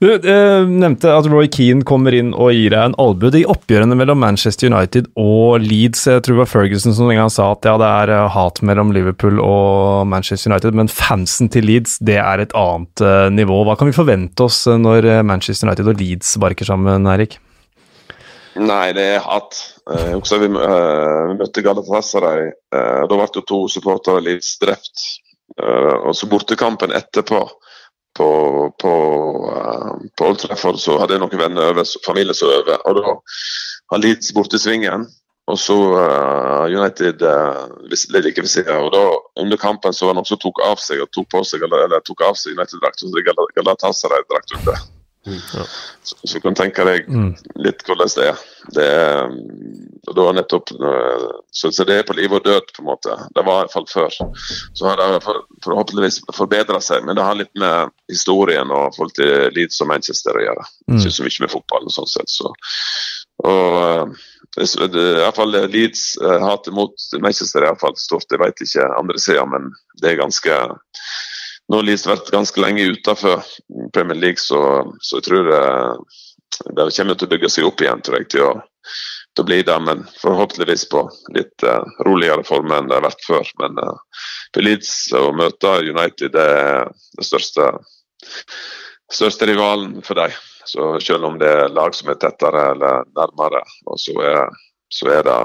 [0.00, 3.34] Du eh, nevnte at Roy Keane kommer inn og gir deg en albue.
[3.36, 7.32] I oppgjørene mellom Manchester United og Leeds, jeg tror det var Ferguson som en gang
[7.32, 11.68] sa at ja, det er eh, hat mellom Liverpool og Manchester United, men fansen til
[11.68, 13.60] Leeds det er et annet uh, nivå.
[13.68, 17.36] Hva kan vi forvente oss når Manchester United og Leeds barker sammen, Erik?
[18.58, 19.58] Nei, det er hat.
[19.90, 22.50] Eh, også vi, uh, vi møtte Galatasaray.
[22.72, 25.04] Uh, da ble jo to supportere Leeds drept.
[25.60, 27.44] Uh, og så bortekampen etterpå
[28.18, 28.28] på,
[28.82, 28.92] på,
[29.54, 32.82] uh, på Old Trafford så hadde jeg noen venner over, familie som øver.
[32.88, 33.16] Og da
[33.94, 35.08] har Leeds borte svingen.
[35.50, 38.76] Og så uh, United uh, like ved siden.
[38.76, 39.04] Og da
[39.42, 41.88] under kampen så var det noen som tok av seg og tok på seg eller,
[41.88, 43.02] eller tok av seg United-drakt.
[43.02, 43.10] Så
[43.58, 44.88] Galatasaray-drakt under.
[45.26, 47.08] Så, så du tenke deg
[47.60, 48.44] litt hvordan det er.
[48.72, 49.34] Det er
[50.08, 53.14] og da nettopp øh, så, så det er på liv og død, på en måte.
[53.36, 54.16] Det var i hvert fall før.
[54.74, 59.14] Så har det for, forhåpentligvis forbedra seg, men det har litt med historien og forhold
[59.18, 60.66] til Leeds og Manchester å gjøre.
[60.96, 62.32] Ikke så mye med fotballen, sånn sett.
[62.32, 62.52] Så.
[63.44, 64.16] Og
[64.56, 68.30] det, det, i hvert fall Leeds hatet mot Manchester er i hvert fall stort.
[68.32, 70.62] Jeg vet ikke andre sida, men det er ganske
[71.70, 73.44] nå har Leeds vært ganske lenge utenfor
[73.94, 74.60] Premier League, så,
[75.06, 75.62] så jeg tror det,
[76.74, 78.50] det kommer til å bygge seg opp igjen tror jeg, til å,
[79.36, 79.76] til å bli det.
[79.86, 81.04] Men forhåpentligvis på
[81.36, 83.52] litt uh, roligere form enn det har vært før.
[83.62, 87.70] Men uh, for Leeds å møte United det er den største,
[89.14, 90.34] største rivalen for dem.
[90.66, 93.62] Så selv om det er lag som er tettere eller nærmere,
[93.98, 94.58] så er,
[94.90, 95.38] så er det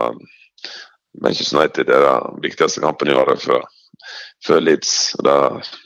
[1.21, 3.61] Manchester United er den viktigste kampen i året for
[4.45, 4.93] før Leeds.
[5.25, 5.35] Det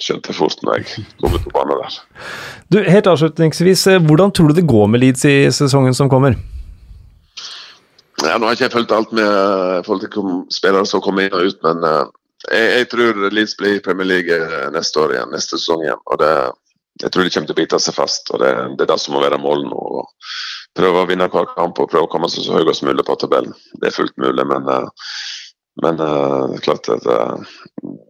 [0.04, 2.00] skjønte jeg fort når jeg kom ut på banen der.
[2.70, 6.38] Du, Helt avslutningsvis, eh, hvordan tror du det går med Leeds i sesongen som kommer?
[8.20, 11.36] Ja, nå har ikke jeg fulgt alt med i forhold til spillere som kommer inn
[11.38, 12.10] og ut, men uh,
[12.50, 14.40] jeg, jeg, tror Leeds blir Premier League
[14.76, 16.02] neste år igjen, neste sesong igjen.
[16.06, 16.34] og det,
[17.04, 19.16] Jeg tror de kommer til å bite seg fast, og det, det er det som
[19.16, 20.04] må være målet nå.
[20.76, 23.16] Prøve å vinne hver kamp og prøve å komme seg så høyt som mulig på
[23.22, 23.56] tabellen.
[23.80, 24.92] Det er fullt mulig, men uh,
[25.82, 27.40] men uh, klart at uh,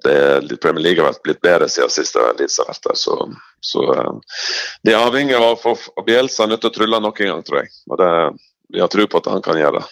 [0.06, 2.98] det er litt Premier League har vært blitt bedre siden sist Leeds har vært der.
[2.98, 3.16] Så,
[3.62, 4.42] så uh,
[4.86, 5.76] de er avhengig av å få
[6.08, 7.74] Bielsa nødt til å trylle nok en gang, tror jeg.
[7.90, 8.12] Og det,
[8.74, 9.88] vi har tro på at han kan gjøre det.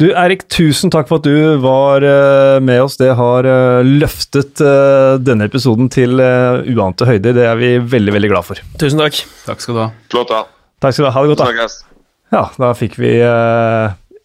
[0.00, 2.02] Du Erik, tusen takk for at du var
[2.64, 2.96] med oss.
[2.98, 3.46] Det har
[3.86, 4.58] løftet
[5.22, 7.36] denne episoden til uante høyder.
[7.36, 8.62] Det er vi veldig, veldig glad for.
[8.82, 9.20] Tusen takk.
[9.46, 9.86] Takk skal du ha.
[10.10, 10.40] Flott, da.
[10.82, 11.14] Takk skal du ha.
[11.14, 11.68] Ha det godt, da.
[12.32, 13.12] Ja, da fikk vi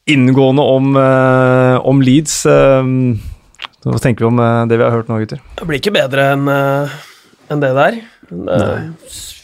[0.07, 2.45] inngående om, uh, om Leeds.
[2.45, 3.15] Uh,
[3.87, 5.41] hva tenker vi om uh, det vi har hørt nå, gutter?
[5.59, 6.47] Det blir ikke bedre enn
[7.47, 7.99] en det der.
[8.27, 8.87] Det er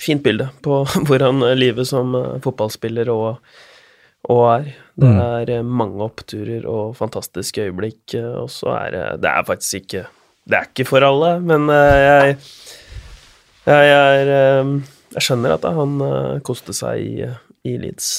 [0.04, 3.38] fint bilde på hvordan livet som fotballspiller og,
[4.32, 4.74] og er.
[4.94, 5.22] Det mm.
[5.24, 10.04] er mange oppturer og fantastiske øyeblikk, og så er det Det er faktisk ikke
[10.46, 12.36] Det er ikke for alle, men jeg
[13.64, 14.84] jeg, jeg,
[15.16, 15.98] jeg skjønner at han
[16.44, 17.30] koste seg i,
[17.64, 18.12] i Leeds.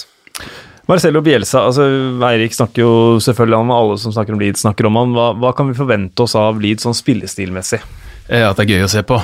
[0.87, 1.87] Marcelo Bielsa, altså
[2.29, 5.15] Eirik snakker jo selvfølgelig om alle som snakker om Leeds, snakker om han.
[5.17, 7.81] Hva, hva kan vi forvente oss av Leeds sånn spillestilmessig?
[8.29, 9.17] Ja, At det er gøy å se på.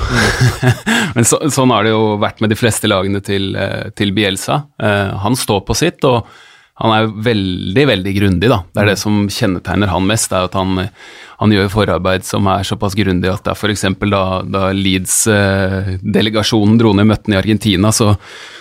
[1.16, 4.57] Men så, sånn har det jo vært med de fleste lagene til, eh, til Bielsa.
[4.81, 6.16] Uh, han står på sitt, og
[6.81, 8.59] han er veldig, veldig grundig, da.
[8.73, 10.70] Det er det som kjennetegner han mest, er at han,
[11.42, 13.85] han gjør forarbeid som er såpass grundig at det er f.eks.
[14.09, 18.16] da, da Leeds-delegasjonen dro ned møttene i Argentina, så,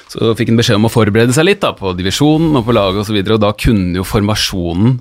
[0.10, 3.04] så fikk han beskjed om å forberede seg litt da, på divisjonen og på laget
[3.04, 4.96] osv., og, så og da kunne jo formasjonen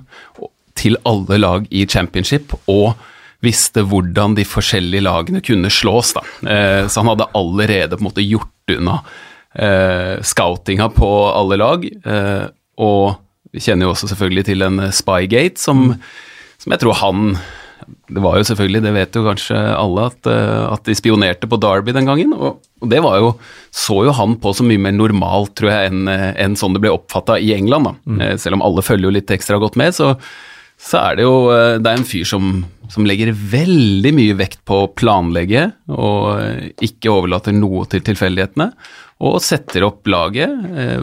[0.79, 2.93] til alle lag i championship og
[3.43, 6.13] visste hvordan de forskjellige lagene kunne slås.
[6.17, 6.23] da.
[6.43, 8.99] Eh, så han hadde allerede på en måte gjort unna
[9.55, 11.85] eh, scoutinga på alle lag.
[11.87, 12.45] Eh,
[12.79, 13.15] og
[13.55, 15.93] vi kjenner jo også selvfølgelig til en eh, Spygate, som,
[16.59, 17.31] som jeg tror han
[18.09, 21.59] det var jo selvfølgelig, det vet jo kanskje alle, at, eh, at de spionerte på
[21.61, 22.33] Derby den gangen.
[22.37, 23.33] Og, og, det var jo,
[23.75, 26.93] så jo han på så mye mer normalt, tror jeg, enn en sånn det ble
[26.95, 27.93] oppfatta i England.
[28.05, 28.23] Mm.
[28.23, 30.13] Eh, selv om alle følger jo litt ekstra godt med, så,
[30.79, 34.83] så er det jo det er en fyr som, som, legger veldig mye vekt på
[34.85, 38.71] å planlegge, og ikke overlater noe til tilfeldighetene
[39.19, 41.01] og setter opp laget eh,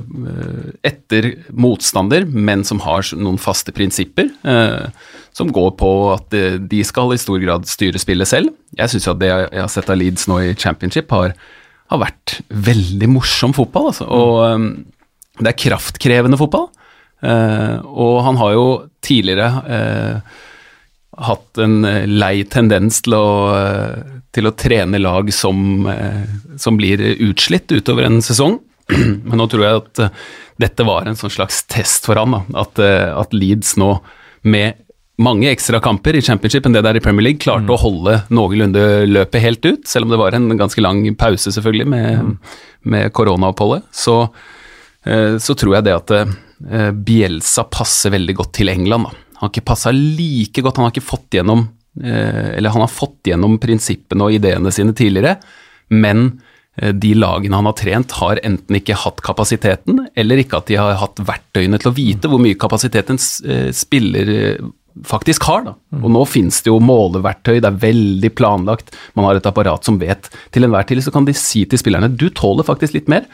[0.88, 4.30] etter motstander, men som har noen faste prinsipper.
[5.36, 6.30] Eh, som går på at
[6.70, 8.54] de skal i stor grad styre spillet selv.
[8.76, 11.34] Jeg syns at det jeg har sett av Leeds nå i championship, har,
[11.88, 13.90] har vært veldig morsom fotball.
[13.90, 14.06] Altså.
[14.08, 14.84] Og um,
[15.40, 16.70] det er kraftkrevende fotball.
[17.20, 18.66] Uh, og han har jo
[19.04, 20.40] tidligere uh,
[21.26, 23.28] hatt en lei tendens til å,
[24.36, 25.86] til å trene lag som,
[26.60, 28.58] som, blir utslitt utover en sesong.
[29.28, 30.02] Men nå tror jeg at
[30.60, 32.64] dette var en sånn slags test for han, da.
[32.64, 32.80] At,
[33.24, 33.94] at Leeds nå
[34.46, 34.85] med
[35.22, 37.40] mange ekstra kamper i championship enn det der i Premier League.
[37.42, 37.72] Klarte mm.
[37.72, 41.88] å holde noenlunde løpet helt ut, selv om det var en ganske lang pause, selvfølgelig,
[41.92, 42.34] med, mm.
[42.92, 43.86] med koronaoppholdet.
[43.96, 44.18] Så,
[45.08, 49.08] eh, så, tror jeg det at eh, Bielsa passer veldig godt til England.
[49.08, 49.30] Da.
[49.40, 51.66] Han har ikke passa like godt, han har ikke fått gjennom
[52.00, 55.38] eh, Eller han har fått gjennom prinsippene og ideene sine tidligere,
[55.96, 56.28] men
[56.76, 60.98] de lagene han har trent, har enten ikke hatt kapasiteten, eller ikke at de har
[61.00, 64.28] hatt verktøyene til å vite hvor mye kapasiteten spiller
[65.04, 65.66] faktisk har.
[65.66, 65.74] Da.
[66.02, 70.00] Og nå finnes det jo måleverktøy, det er veldig planlagt, man har et apparat som
[70.00, 73.28] vet til enhver tid, så kan de si til spillerne du tåler faktisk litt mer.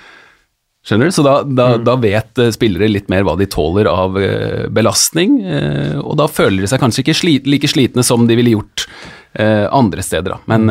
[0.83, 1.15] Skjønner du?
[1.15, 1.85] Så da, da, mm.
[1.87, 6.27] da, vet eh, spillere litt mer hva de tåler av eh, belastning, eh, og da
[6.27, 8.89] føler de seg kanskje ikke sli like slitne som de ville gjort
[9.33, 10.35] andre steder.
[10.35, 10.43] Da.
[10.45, 10.69] Men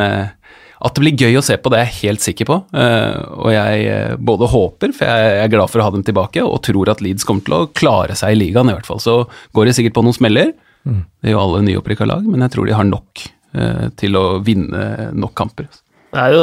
[0.85, 2.57] At det blir gøy å se på, det er jeg helt sikker på.
[2.77, 6.61] Eh, og jeg både håper, for jeg er glad for å ha dem tilbake, og
[6.67, 9.01] tror at Leeds kommer til å klare seg i ligaen i hvert fall.
[9.01, 9.15] Så
[9.57, 10.53] går de sikkert på noen smeller.
[10.87, 11.03] Mm.
[11.21, 14.25] Det er jo alle nyopprykka lag, men jeg tror de har nok eh, til å
[14.45, 15.69] vinne nok kamper.
[16.11, 16.41] Det, jo,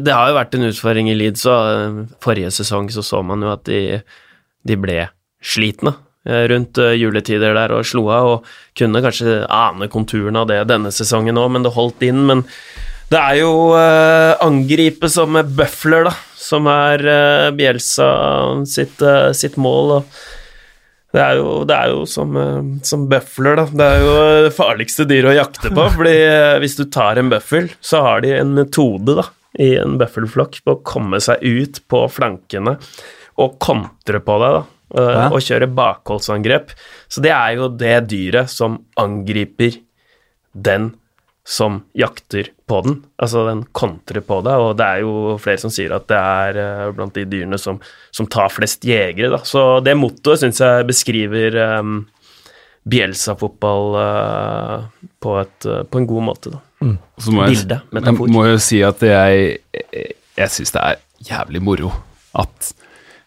[0.00, 3.52] det, har jo vært en utfordring i Leeds, og forrige sesong så så man jo
[3.52, 4.00] at de,
[4.64, 5.04] de ble
[5.42, 10.92] slitne rundt juletider der og slo av, og kunne kanskje ane konturene av det denne
[10.94, 12.20] sesongen òg, men det holdt inn.
[12.28, 12.44] Men
[13.12, 18.06] det er jo uh, angripe som bøfler, da, som er uh, Bjelsa
[18.68, 19.98] sitt, uh, sitt mål.
[19.98, 20.22] Og
[21.12, 23.66] det er jo, det er jo som, uh, som, bøfler, da.
[23.68, 24.14] Det er jo
[24.48, 25.86] det farligste dyret å jakte på.
[25.96, 26.16] fordi
[26.62, 29.26] hvis du tar en bøffel, så har de en metode da,
[29.60, 32.78] i en bøffelflokk på å komme seg ut på flankene
[33.42, 34.60] og kontre på deg.
[34.60, 34.64] da.
[34.92, 35.28] Ja.
[35.32, 36.74] Og kjøre bakholdsangrep.
[37.08, 39.78] Så det er jo det dyret som angriper
[40.52, 40.90] den
[41.44, 43.02] som jakter på den.
[43.18, 46.58] Altså den kontrer på det, og det er jo flere som sier at det er
[46.60, 47.80] uh, blant de dyrene som,
[48.14, 49.40] som, tar flest jegere, da.
[49.46, 51.96] Så det mottoet syns jeg beskriver um,
[52.88, 54.86] Bielsa-fotball uh,
[55.22, 56.62] på, uh, på, en god måte, da.
[56.82, 56.96] Mm.
[57.26, 58.30] Bilde, metafor.
[58.30, 59.58] Jeg må jo si at jeg,
[60.38, 61.92] jeg syns det er jævlig moro
[62.38, 62.72] at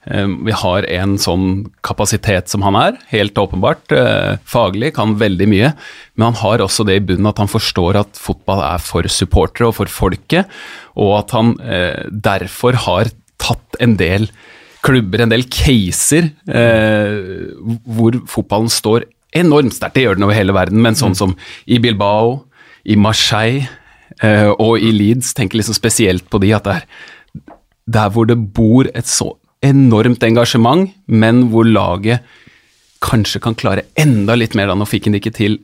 [0.05, 1.45] vi har en sånn
[1.85, 3.89] kapasitet som han er, helt åpenbart.
[3.95, 5.71] Eh, faglig, kan veldig mye.
[6.15, 9.71] Men han har også det i bunnen at han forstår at fotball er for supportere
[9.71, 10.51] og for folket,
[10.93, 13.09] og at han eh, derfor har
[13.41, 14.29] tatt en del
[14.85, 17.49] klubber, en del caser, eh,
[17.97, 19.97] hvor fotballen står enormt sterkt.
[19.97, 21.21] Det gjør den over hele verden, men sånn mm.
[21.23, 21.33] som
[21.65, 22.43] i Bilbao,
[22.85, 23.65] i Marseille
[24.61, 26.85] og i Leeds, tenker liksom spesielt på de at det er
[27.97, 29.33] der hvor det bor et så
[29.65, 32.25] enormt engasjement, men hvor laget
[33.05, 34.69] kanskje kan klare enda litt mer.
[34.71, 35.59] da, Nå fikk han det ikke til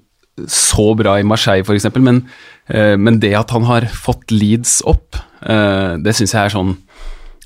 [0.49, 2.23] så bra i Marseille, f.eks., men,
[2.71, 6.77] uh, men det at han har fått Leeds opp, uh, det syns jeg er sånn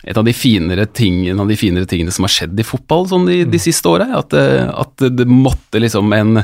[0.05, 3.25] et av de finere tingene, av de finere tingene som har skjedd i fotball sånn
[3.25, 4.05] de, de siste åra.
[4.19, 6.43] At, uh, at, det måtte liksom en,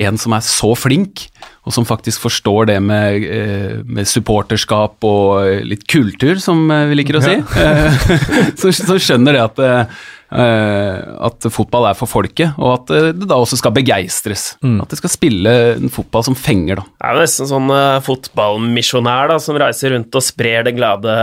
[0.00, 1.26] en som er så flink,
[1.66, 7.00] og som faktisk forstår det med, eh, med supporterskap og litt kultur, som eh, vi
[7.00, 7.92] liker å si, ja.
[8.60, 13.38] så, så, skjønner det at, eh, at fotball er for folket, og at det da
[13.40, 14.52] også skal begeistres.
[14.62, 14.78] Mm.
[14.84, 16.86] At det skal spille en fotball som fenger, da.
[16.86, 17.72] Det er nesten sånn
[18.06, 21.16] fotballmisjonær da, som reiser rundt og sprer det glade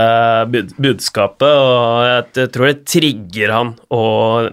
[0.52, 4.04] bud budskapet, og jeg tror det trigger han å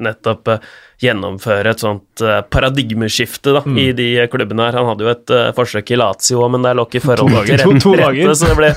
[0.02, 0.56] nettopp
[1.02, 3.78] gjennomføre et sånt uh, paradigmeskifte da, mm.
[3.82, 4.78] i de klubbene her.
[4.80, 7.82] Han hadde jo et uh, forsøk i Lazio, men der lå ikke forholdet til rett,
[7.84, 8.72] to, rette, så det ble,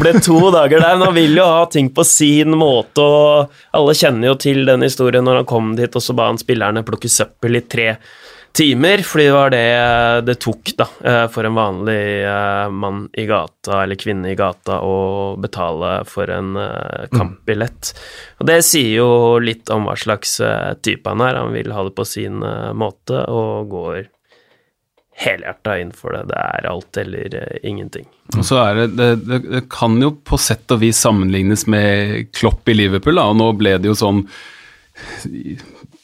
[0.00, 0.98] ble, to dager der.
[1.00, 4.86] Men han vil jo ha ting på sin måte, og alle kjenner jo til den
[4.86, 7.88] historien når han kom dit, og så ba han spillerne plukke søppel i tre
[8.54, 13.26] timer, fordi det var det det tok da, eh, for en vanlig eh, mann i
[13.26, 17.10] gata eller kvinne i gata å betale for en eh, mm.
[17.16, 17.90] kampbillett.
[18.38, 19.10] Og det sier jo
[19.42, 20.38] litt om hva slags
[20.86, 21.40] type han er.
[21.42, 22.38] Han vil ha det på sin
[22.78, 24.04] måte og går
[25.24, 26.24] helhjerta inn for det.
[26.30, 28.06] Det er alt eller ingenting.
[28.38, 32.30] Og så er det, det, det, det kan jo på sett og vis sammenlignes med
[32.34, 34.28] Klopp i Liverpool, da, og nå ble det jo sånn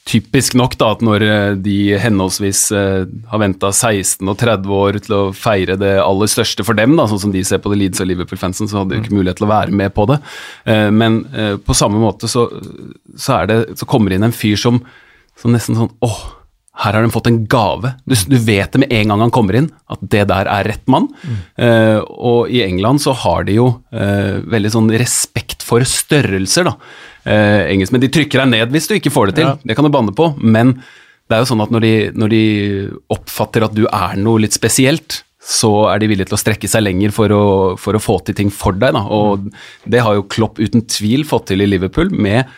[0.07, 4.99] typisk nok da, at når eh, de henholdsvis eh, har venta 16 og 30 år
[5.05, 7.79] til å feire det aller største for dem, da, sånn som de ser på det
[7.83, 10.19] Leeds og Liverpool-fansen, så hadde de ikke mulighet til å være med på det.
[10.65, 11.21] Eh, men
[11.63, 12.47] på samme måte så,
[13.15, 14.81] så, det, så kommer det inn en fyr som,
[15.39, 16.19] som nesten sånn åh,
[16.81, 17.93] her har de fått en gave.
[18.09, 20.87] Du, du, vet det med en gang han kommer inn, at det der er rett
[20.89, 21.09] mann.
[21.21, 21.41] Mm.
[22.15, 27.93] Og i England så har de jo veldig sånn respekt for størrelser, da eh, engelsk.
[27.95, 29.57] Men de trykker deg ned hvis du ikke får det til, ja.
[29.63, 30.31] det kan du banne på.
[30.41, 30.77] Men
[31.31, 32.45] det er jo sånn at når de, når de,
[33.13, 36.83] oppfatter at du er noe litt spesielt, så er de villige til å strekke seg
[36.83, 37.45] lenger for å,
[37.81, 38.93] for å få til ting for deg.
[38.97, 39.05] Da.
[39.09, 39.47] Og
[39.89, 42.51] det har jo Klopp uten tvil fått til i Liverpool, med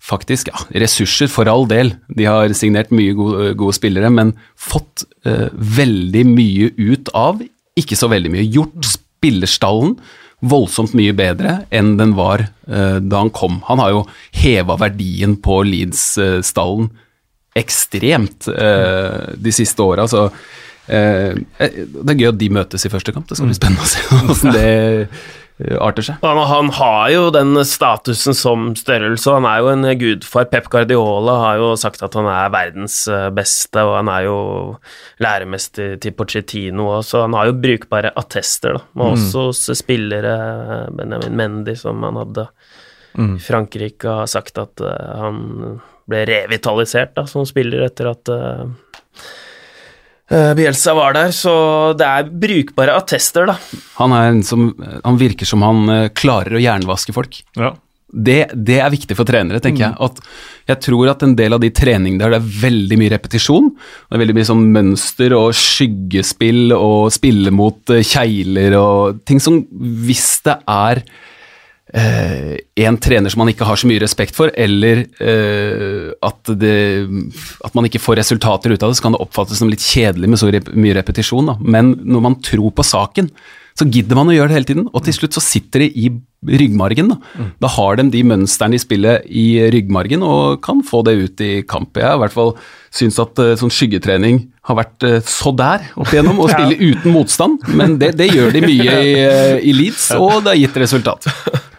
[0.00, 1.92] faktisk ja, ressurser, for all del.
[2.16, 7.42] De har signert mye gode, gode spillere, men fått eh, veldig mye ut av
[7.80, 8.48] ikke så veldig mye.
[8.48, 9.98] Gjort spillerstallen
[10.40, 13.60] voldsomt mye bedre enn den var uh, da han kom.
[13.68, 14.06] Han har jo
[14.40, 16.90] heva verdien på Leeds-stallen
[17.58, 20.08] ekstremt uh, de siste åra.
[20.10, 20.28] Så
[20.90, 20.96] det
[22.10, 23.28] er gøy at de møtes i første kamp.
[23.30, 25.39] Det skal bli spennende å se hvordan det Eh,
[25.80, 26.22] arter seg.
[26.24, 30.48] Han, han, har jo den statusen som størrelse, han er jo en gudfar.
[30.52, 34.38] Pep Guardiola har jo sagt at han er verdens eh, beste, og han er jo
[35.22, 38.84] læremester til Pochettino òg, så han har jo brukbare attester, da.
[38.94, 39.16] Men mm.
[39.18, 40.34] også hos spillere,
[40.96, 42.48] Benjamin Mendy, som han hadde
[43.18, 43.36] mm.
[43.36, 45.80] i Frankrike, har sagt at han
[46.10, 48.34] ble revitalisert da, som spiller etter at
[50.30, 51.52] eh, Bielsa var der, så
[51.98, 53.58] det er brukbare attester, da.
[54.00, 54.72] Han, er en som,
[55.04, 57.42] han virker som han eh, klarer å jernvaske folk.
[57.58, 57.74] Ja.
[58.10, 59.94] Det, det er viktig for trenere, tenker jeg.
[60.02, 60.18] At
[60.70, 64.16] jeg tror at en del av de treningene der det er veldig mye repetisjon, det
[64.16, 69.62] er veldig mye sånn mønster og skyggespill og spille mot eh, kjegler og ting som
[69.70, 71.04] hvis det er
[71.92, 76.80] eh, en trener som man ikke har så mye respekt for, eller eh, at, det,
[77.66, 80.30] at man ikke får resultater ut av det, så kan det oppfattes som litt kjedelig
[80.30, 81.52] med så rep mye repetisjon.
[81.52, 81.58] Da.
[81.60, 83.30] Men når man tror på saken,
[83.78, 86.10] så gidder man å gjøre det hele tiden, og til slutt så sitter det i
[86.60, 87.12] ryggmargen.
[87.12, 91.42] Da, da har de de mønstrene i spillet i ryggmargen og kan få det ut
[91.44, 91.96] i kamp.
[91.96, 92.54] Jeg har i hvert fall
[92.92, 97.14] syns at uh, sånn skyggetrening har vært uh, så der opp igjennom, å spille uten
[97.14, 100.80] motstand, men det, det gjør de mye i, uh, i Leeds, og det har gitt
[100.84, 101.30] resultat.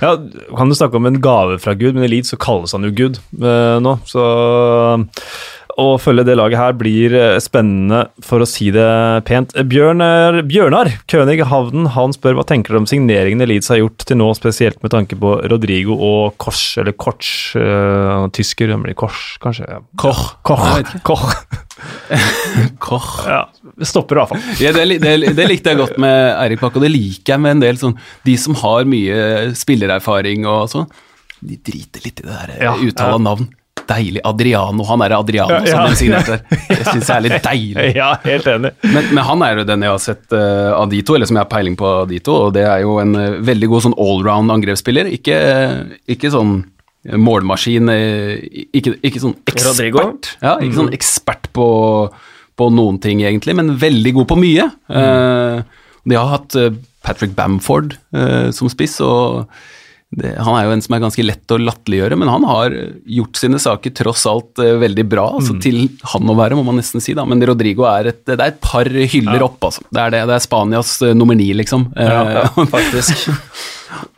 [0.00, 0.16] Ja,
[0.56, 2.92] kan du snakke om en gave fra Gud, men i Leeds så kalles han jo
[2.96, 3.96] Gud eh, nå.
[4.08, 4.24] Så
[5.80, 8.86] å følge det laget her blir eh, spennende, for å si det
[9.28, 9.54] pent.
[9.70, 14.20] Bjørnar, Bjørnar König Havnen han spør hva tenker du om signeringene Leeds har gjort til
[14.20, 19.34] nå, spesielt med tanke på Rodrigo og Kors, eller Korts, eh, tysker, det blir Kors,
[19.42, 19.82] kanskje?
[20.00, 20.24] Koch.
[20.46, 20.94] Koch.
[21.06, 21.28] Koch.
[22.86, 23.12] Koch.
[23.28, 23.44] Ja,
[23.76, 24.42] det stopper i hvert fall.
[24.62, 27.56] Ja, det, det, det, likte jeg godt med Eirik Bakke, og det liker jeg med
[27.56, 30.90] en del sånn De som har mye spillererfaring og sånn,
[31.40, 33.48] de driter litt i det der Ja, uttale av navn.
[33.90, 34.20] Deilig.
[34.24, 34.84] Adriano.
[34.86, 36.58] Han er Adriano Ja, som den signerte der.
[36.68, 37.86] Det syns jeg er litt deilig.
[37.96, 38.72] Ja, helt enig.
[38.86, 41.38] Men, men han er jo den jeg har sett uh, av de to, eller som
[41.38, 43.86] jeg har peiling på av de to, og det er jo en uh, veldig god
[43.88, 45.10] sånn allround angrepsspiller.
[45.16, 45.40] Ikke,
[46.10, 46.60] ikke sånn
[47.04, 48.42] målmaskin, eh,
[48.76, 50.34] ikke, ikke sånn ekspert.
[50.42, 51.66] Ja, ikke sånn ekspert på,
[52.60, 54.68] på noen ting, egentlig, men veldig god på mye.
[54.92, 57.96] Eh, de har hatt eh, Patrick Bamford
[58.52, 59.46] som spiss, og
[60.10, 62.74] det, han er jo en som er ganske lett å latterliggjøre, men han har
[63.06, 65.38] gjort sine saker tross alt eh, veldig bra.
[65.38, 67.14] Altså, Til han å være, må man nesten si.
[67.14, 69.62] da, Men Rodrigo er et, det er et par hyller opp.
[69.68, 69.82] altså.
[69.86, 71.94] Det er, det, det er Spanias eh, nummer ni, liksom.
[71.94, 72.42] Ja,
[72.74, 73.30] faktisk.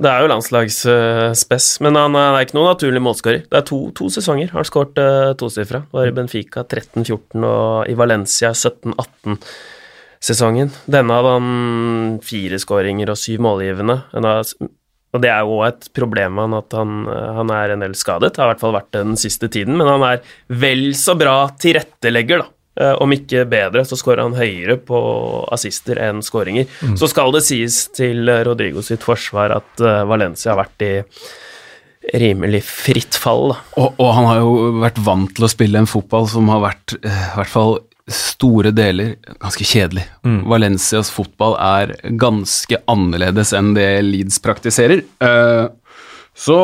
[0.00, 3.44] Det er jo landslagsspess, men han er ikke noen naturlig målskårer.
[3.52, 5.78] Det er to, to sesonger har han skåret uh, tosifra.
[5.84, 10.68] Det var i Benfica 13-14 og i Valencia 17-18-sesongen.
[10.92, 11.48] Denne hadde han
[12.24, 13.96] fire skåringer og syv målgivende.
[14.12, 14.40] Han har,
[15.12, 17.94] og det er jo et problem med han at han, eh, han er en del
[17.98, 20.22] skadet, har i hvert fall vært det den siste tiden, men han er
[20.62, 22.48] vel så bra tilrettelegger, da.
[22.80, 24.98] Eh, Om ikke bedre, så skårer han høyere på
[25.52, 26.64] assister enn skåringer.
[26.96, 30.92] Så skal det sies til eh, Rodrigo sitt forsvar at Valencia har vært i
[32.18, 33.52] rimelig fritt fall.
[33.78, 36.96] Og, og han har jo vært vant til å spille en fotball som har vært,
[36.98, 37.76] i hvert fall
[38.16, 40.06] store deler, ganske kjedelig.
[40.48, 45.04] Valencias fotball er ganske annerledes enn det Leeds praktiserer.
[45.22, 45.68] Eh,
[46.32, 46.58] så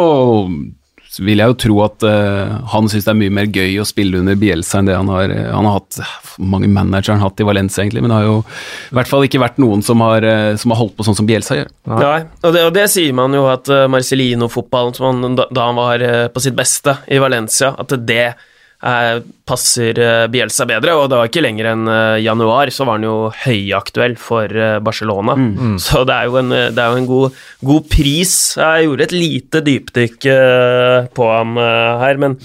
[1.19, 4.21] vil jeg jo tro at eh, han syns det er mye mer gøy å spille
[4.21, 5.99] under Bielsa enn det han har Han har hatt
[6.39, 9.25] mange managere han har hatt i Valencia, egentlig, men det har jo i hvert fall
[9.27, 11.73] ikke vært noen som har, eh, som har holdt på sånn som Bielsa gjør.
[11.91, 16.29] Nei, og det, og det sier man jo at Marcellino-fotballen, da, da han var eh,
[16.31, 18.47] på sitt beste i Valencia, at det eh,
[18.81, 20.95] passer eh, Bielsa bedre.
[20.95, 24.79] Og det var ikke lenger enn eh, januar, så var han jo høyaktuell for eh,
[24.85, 25.35] Barcelona.
[25.83, 27.39] Så det er jo en, det er jo en god,
[27.73, 28.35] god pris.
[28.59, 32.39] Jeg gjorde et lite dypdykk eh, på ham eh, her, men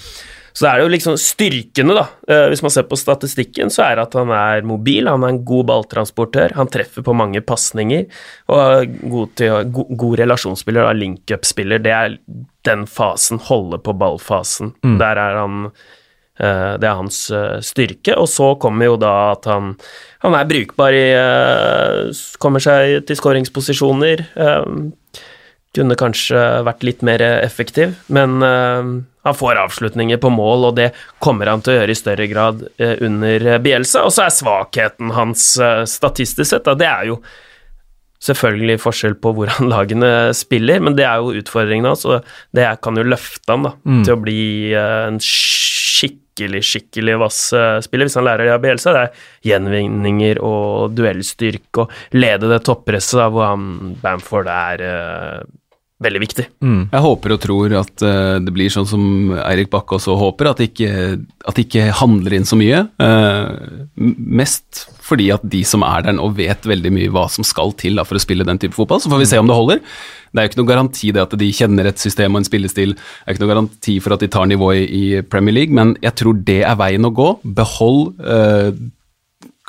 [0.54, 2.04] så det er jo liksom styrkene, da.
[2.30, 5.32] Eh, Hvis man ser på statistikken, så er det at han er mobil, han er
[5.34, 8.04] en god balltransportør, han treffer på mange pasninger,
[8.54, 11.82] og er god, til, god relasjonsspiller, og link-up-spiller.
[11.82, 12.20] Det er
[12.70, 14.76] den fasen, holde på ballfasen.
[15.02, 15.90] Der er han eh,
[16.40, 19.76] Det er hans eh, styrke, og så kommer jo da at han,
[20.26, 24.26] han er brukbar i eh, Kommer seg til skåringsposisjoner.
[24.34, 25.22] eh,
[25.74, 28.90] kunne kanskje vært litt mer effektiv, men eh,
[29.26, 30.92] han får avslutninger på mål, og det
[31.24, 34.04] kommer han til å gjøre i større grad eh, under Bielsa.
[34.06, 37.18] Og så er svakheten hans eh, statistisk sett, da, det er jo
[38.24, 42.22] selvfølgelig forskjell på hvordan lagene spiller, men det er jo utfordringen hans, og
[42.56, 43.74] det kan jo løfte han da,
[44.06, 44.42] til å bli
[44.78, 45.18] en
[45.94, 48.94] skikkelig, skikkelig vass eh, spiller, hvis han lærer det av Bielsa.
[48.96, 55.44] Det er gjenvinninger og duellstyrke og lede det toppresset, da, hvor han Bamford er eh,
[56.04, 56.46] veldig viktig.
[56.92, 59.04] Jeg håper og tror at uh, det blir sånn som
[59.44, 60.90] Eirik Bakke også håper, at det ikke,
[61.48, 62.84] at det ikke handler inn så mye.
[63.00, 67.74] Uh, mest fordi at de som er der nå vet veldig mye hva som skal
[67.80, 69.02] til da, for å spille den type fotball.
[69.04, 69.84] Så får vi se om det holder.
[70.34, 72.96] Det er jo ikke noe garanti det at de kjenner et system og en spillestil.
[72.98, 76.18] Det er ikke noe garanti for at de tar nivået i Premier League, men jeg
[76.20, 77.30] tror det er veien å gå.
[77.62, 78.72] Behold eh,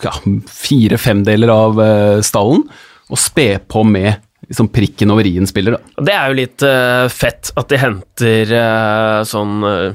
[0.05, 0.15] ja,
[0.51, 2.65] fire femdeler av eh, stallen,
[3.13, 4.15] og spe på med
[4.49, 5.77] liksom, prikken over i-en-spiller.
[5.77, 6.07] da.
[6.09, 9.91] Det er jo litt eh, fett at de henter eh, sånn eh,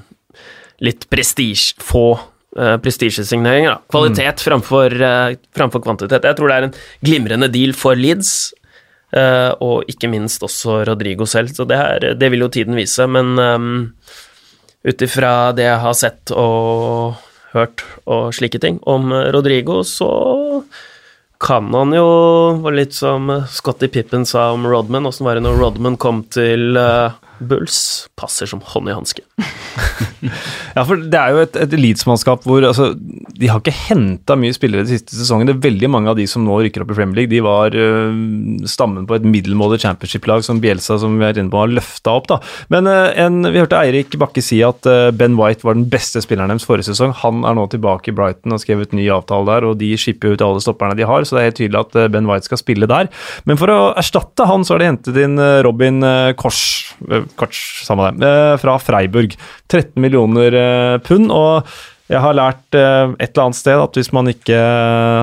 [0.85, 2.13] litt prestisje, få
[2.57, 3.81] uh, prestisjesigneringer.
[3.91, 6.23] Kvalitet Kvalitet framfor, uh, framfor kvantitet.
[6.23, 8.58] Jeg tror det er en glimrende deal for Leeds, eh,
[9.11, 13.07] og ikke minst også Rodrigo selv, så det, her, det vil jo tiden vise.
[13.09, 13.71] Men um,
[14.85, 17.17] ut ifra det jeg har sett og
[17.55, 20.11] hørt og slike ting om Rodrigo, så
[21.39, 22.07] kan han jo
[22.59, 25.07] var Litt som Scotty Pippen sa om Rodman.
[25.07, 28.09] Åssen var det når Rodman kom til uh, Bulls?
[28.19, 29.23] Passer som hånd i hanske.
[30.75, 32.91] Ja, for det er jo et, et Leeds-mannskap hvor altså,
[33.39, 35.57] de har ikke henta mye spillere de siste sesongene.
[35.61, 38.19] Veldig mange av de som nå rykker opp i Premier League, de var øh,
[38.69, 42.29] stammen på et middelmådig championship-lag som Bielsa som vi er inne på, har løfta opp.
[42.31, 42.39] da.
[42.73, 46.23] Men øh, en, vi hørte Eirik Bakke si at øh, Ben White var den beste
[46.23, 47.15] spilleren deres forrige sesong.
[47.23, 50.45] Han er nå tilbake i Brighton og skrevet ny avtale der, og de skipper ut
[50.45, 53.09] alle stopperne de har, så det er helt tydelig at Ben White skal spille der.
[53.49, 56.03] Men for å erstatte han, så har de hentet inn Robin
[56.39, 56.61] Kors,
[57.39, 59.28] Kors samme det, fra Freiburg.
[59.69, 61.31] 13 millioner pund.
[61.31, 61.69] og
[62.09, 64.57] jeg har lært eh, et eller annet sted at hvis man ikke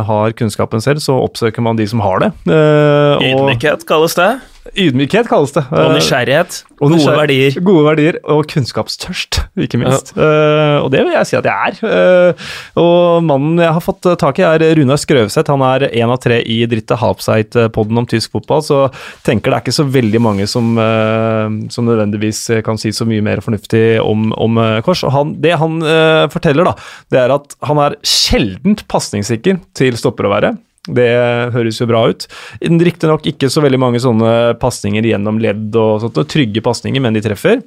[0.07, 2.31] har kunnskapen selv, så oppsøker man de som har det.
[2.47, 4.29] Eh, Ydmykhet kalles det.
[4.75, 5.63] Ydmykhet kalles det.
[5.71, 6.59] Og nysgjerrighet.
[6.77, 7.59] Og Gode verdier.
[7.65, 10.13] Gode verdier, og kunnskapstørst, ikke minst.
[10.17, 11.79] Eh, og det vil jeg si at jeg er.
[11.81, 12.49] Uh,
[12.83, 15.53] og mannen jeg har fått tak i, er Runar Skrøvseth.
[15.53, 18.83] Han er én av tre i Dritte Halbseit-podden om tysk fotball, så
[19.27, 23.25] tenker det er ikke så veldig mange som, uh, som nødvendigvis kan si så mye
[23.25, 25.05] mer fornuftig om, om eh, Kors.
[25.07, 26.77] Og han, det han eh, forteller, da,
[27.13, 30.55] det er at han er sjeldent pasningssikker til stopper å være.
[30.87, 31.09] Det
[31.55, 32.29] høres jo bra ut.
[32.63, 37.25] Riktignok ikke så veldig mange sånne pasninger gjennom ledd og sånt, trygge pasninger, men de
[37.25, 37.65] treffer.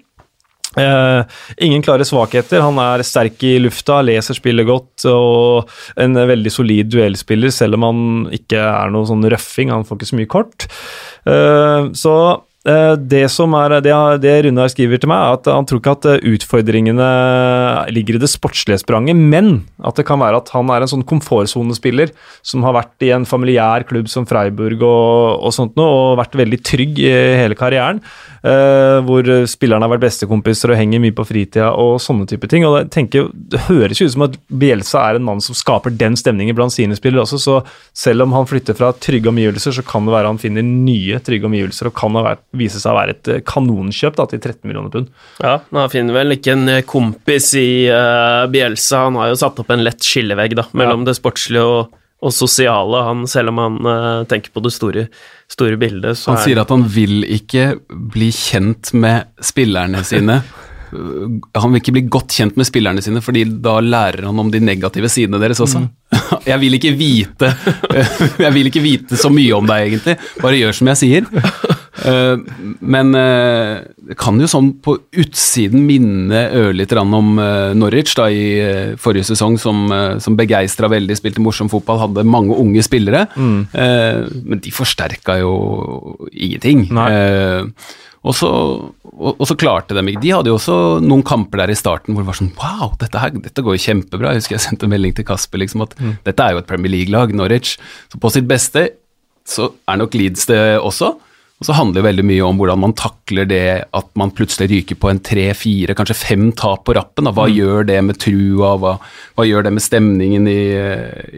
[0.77, 1.25] Uh,
[1.57, 2.61] ingen klare svakheter.
[2.61, 7.87] Han er sterk i lufta, leser spillet godt og en veldig solid duellspiller, selv om
[7.87, 8.03] han
[8.37, 9.73] ikke er noe sånn røffing.
[9.73, 10.69] Han får ikke så mye kort.
[11.25, 12.13] Uh, så
[12.99, 13.93] det som er, det,
[14.23, 17.09] det Runar skriver til meg, er at han tror ikke at eh, utfordringene
[17.95, 21.05] ligger i det sportslige spranget, men at det kan være at han er en sånn
[21.07, 22.11] komfortsonespiller
[22.45, 26.37] som har vært i en familiær klubb som Freiburg og, og sånt noe, og vært
[26.39, 28.01] veldig trygg i hele karrieren.
[28.39, 32.63] Uh, hvor spillerne har vært bestekompiser og henger mye på fritida og sånne type ting.
[32.63, 35.91] og jeg tenker, Det høres jo ut som at Bielsa er en mann som skaper
[35.91, 37.57] den stemningen blant sine spillere også, så
[37.91, 41.49] selv om han flytter fra trygge omgivelser, så kan det være han finner nye trygge
[41.49, 44.61] omgivelser og kan ha vært, vise seg å være et eh, kanonkjøp da, til 13
[44.69, 45.09] millioner pund.
[45.43, 49.05] Ja, han finner vel ikke en eh, kompis i uh, Bielsa.
[49.07, 53.03] Han har jo satt opp en lett skillevegg da, mellom det sportslige og, og sosiale,
[53.07, 55.05] han, selv om han uh, tenker på det store,
[55.51, 56.19] store bildet.
[56.19, 60.41] Så Han er sier at han vil ikke bli kjent med spillerne sine.
[60.89, 64.61] Han vil ikke bli godt kjent med spillerne sine, fordi da lærer han om de
[64.63, 65.83] negative sidene deres også.
[66.49, 67.51] Jeg vil ikke vite
[68.45, 70.17] Jeg vil ikke vite så mye om deg, egentlig.
[70.41, 71.29] Bare gjør som jeg sier.
[72.05, 72.37] Eh,
[72.79, 78.27] Men eh, det kan jo sånn på utsiden minne ørlite grann om eh, Norwich da
[78.31, 79.87] i forrige sesong, som,
[80.23, 83.25] som begeistra veldig, spilte morsom fotball, hadde mange unge spillere.
[83.37, 85.55] Eh, Men de forsterka jo
[86.31, 86.87] ingenting.
[86.95, 87.09] Nei.
[88.27, 91.71] Og så, og, og så klarte de ikke De hadde jo også noen kamper der
[91.71, 94.33] i starten hvor det var sånn Wow, dette, her, dette går jo kjempebra.
[94.35, 95.95] Jeg husker jeg sendte en melding til Kasper liksom at
[96.27, 97.77] dette er jo et Premier League-lag, Norwich.
[98.11, 98.89] Så på sitt beste
[99.47, 101.13] så er nok Leeds det også.
[101.59, 104.95] Og så handler det veldig mye om hvordan man takler det at man plutselig ryker
[104.95, 107.27] på en tre, fire, kanskje fem tap på rappen.
[107.27, 107.33] Da.
[107.35, 108.93] Hva gjør det med trua, hva,
[109.35, 110.61] hva gjør det med stemningen i,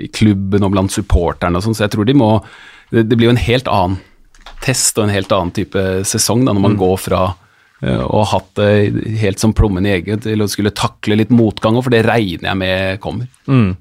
[0.05, 1.77] i klubben og blant supporterne og sånn.
[1.77, 2.35] Så jeg tror de må
[2.91, 3.97] det, blir jo en helt annen
[4.61, 7.23] test og en helt annen type sesong da, når man går fra
[7.83, 11.77] eh, ha hatt det helt som plommen i egget til å skulle takle litt motgang,
[11.81, 13.29] for det regner jeg med kommer.
[13.47, 13.75] Mm.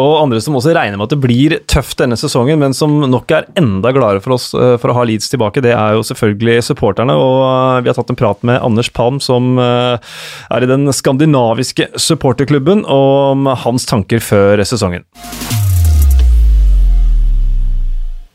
[0.00, 3.34] Og andre som også regner med at det blir tøft denne sesongen, men som nok
[3.34, 6.68] er enda gladere for oss eh, for å ha Leeds tilbake, det er jo selvfølgelig
[6.70, 7.16] supporterne.
[7.16, 11.90] Og eh, vi har tatt en prat med Anders Palm, som er i den skandinaviske
[12.00, 15.06] supporterklubben, om hans tanker før sesongen.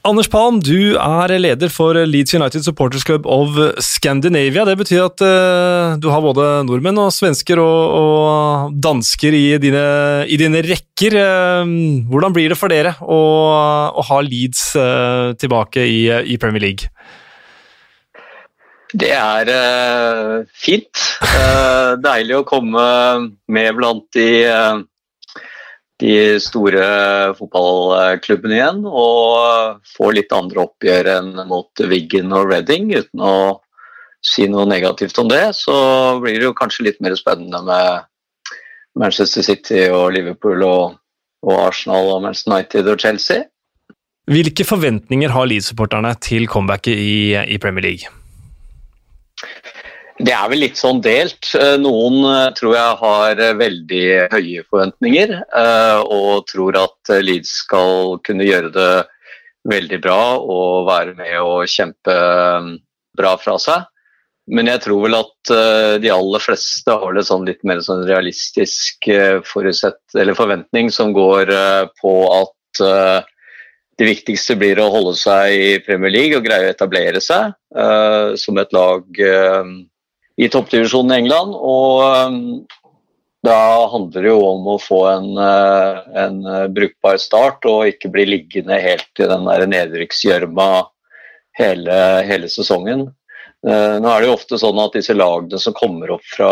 [0.10, 3.54] Anders Palm, du er leder for Leeds United Supporters Club of
[3.84, 4.64] Scandinavia.
[4.66, 9.84] Det betyr at uh, du har både nordmenn og svensker og, og dansker i dine,
[10.26, 11.14] i dine rekker.
[11.14, 13.20] Uh, hvordan blir det for dere å,
[13.94, 16.02] å ha Leeds uh, tilbake i,
[16.34, 16.90] i Premier League?
[18.90, 19.54] Det er
[20.58, 21.06] fint.
[22.02, 22.86] Deilig å komme
[23.46, 24.30] med blant de,
[26.00, 26.84] de store
[27.38, 28.84] fotballklubbene igjen.
[28.88, 33.36] Og få litt andre oppgjør enn mot Wiggen og Reading, uten å
[34.26, 35.44] si noe negativt om det.
[35.58, 35.76] Så
[36.24, 38.08] blir det jo kanskje litt mer spennende med
[39.00, 41.00] Manchester City og Liverpool og,
[41.46, 43.48] og Arsenal og Manchester United og Chelsea.
[44.30, 48.12] Hvilke forventninger har Leeds-supporterne til comebacket i, i Premier League?
[50.20, 51.48] Det er vel litt sånn delt.
[51.80, 52.26] Noen
[52.58, 54.04] tror jeg har veldig
[54.34, 55.32] høye forventninger
[56.12, 58.90] og tror at Leeds skal kunne gjøre det
[59.70, 62.16] veldig bra og være med og kjempe
[63.16, 63.86] bra fra seg.
[64.52, 65.52] Men jeg tror vel at
[66.04, 69.08] de aller fleste har det sånn litt mer sånn realistisk
[69.48, 71.54] forventning som går
[72.02, 72.82] på at
[74.00, 77.56] det viktigste blir å holde seg i Premier League og greie å etablere seg
[78.42, 79.24] som et lag
[80.40, 81.56] i toppdivisjonen i England.
[81.56, 82.40] Og um,
[83.46, 83.60] da
[83.92, 86.42] handler det jo om å få en, uh, en
[86.76, 90.70] brukbar start og ikke bli liggende helt i den nedrykksgjørma
[91.60, 93.10] hele, hele, sesongen.
[93.68, 96.52] nå er det jo ofte sånn at disse lagene som kommer opp fra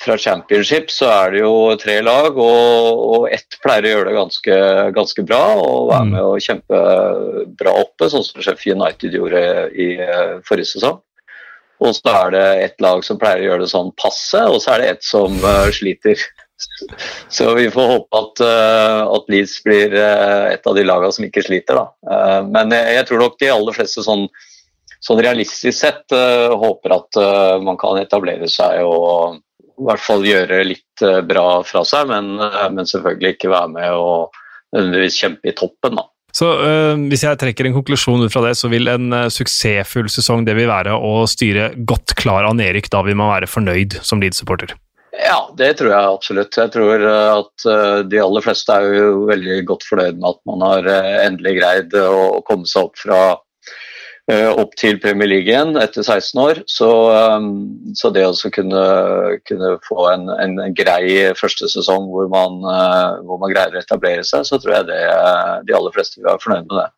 [0.00, 4.16] fra championship så er det jo tre lag, og, og ett pleier å gjøre det
[4.18, 4.58] ganske,
[4.96, 6.12] ganske bra og være mm.
[6.12, 6.80] med å kjempe
[7.56, 11.00] bra oppe, sånn som Sheffield United gjorde i uh, forrige sesong.
[11.82, 14.74] Og så er det ett lag som pleier å gjøre det sånn passe, og så
[14.74, 16.20] er det ett som uh, sliter.
[17.28, 21.42] Så vi får håpe at, uh, at Leeds blir et av de lagene som ikke
[21.44, 22.38] sliter, da.
[22.48, 24.24] men jeg, jeg, tror nok de aller fleste sånn,
[25.04, 27.20] sånn realistisk sett håper at
[27.60, 32.40] man kan etablere seg og i hvert fall gjøre litt bra fra seg, men,
[32.72, 34.40] men selvfølgelig ikke være med og
[34.72, 36.00] nødvendigvis kjempe i toppen.
[36.00, 36.08] da.
[36.36, 40.10] Så øh, Hvis jeg trekker en konklusjon ut fra det, så vil en uh, suksessfull
[40.12, 42.90] sesong det vil være å styre godt klar av nedrykk.
[42.92, 44.74] Da vil man være fornøyd som Leeds-supporter?
[45.16, 46.58] Ja, det tror jeg absolutt.
[46.60, 50.66] Jeg tror at uh, de aller fleste er jo veldig godt fornøyd med at man
[50.66, 50.92] har
[51.24, 53.45] endelig greid å komme seg opp fra Eh,
[54.26, 56.60] opp til Premier League igjen etter 16 år.
[56.66, 56.88] Så,
[57.38, 57.50] um,
[57.94, 58.82] så det å kunne,
[59.46, 64.26] kunne, få en, en, grei første sesong hvor man, uh, hvor man, greier å etablere
[64.26, 65.00] seg, så tror jeg det,
[65.68, 66.88] de aller fleste vil være fornøyd med det.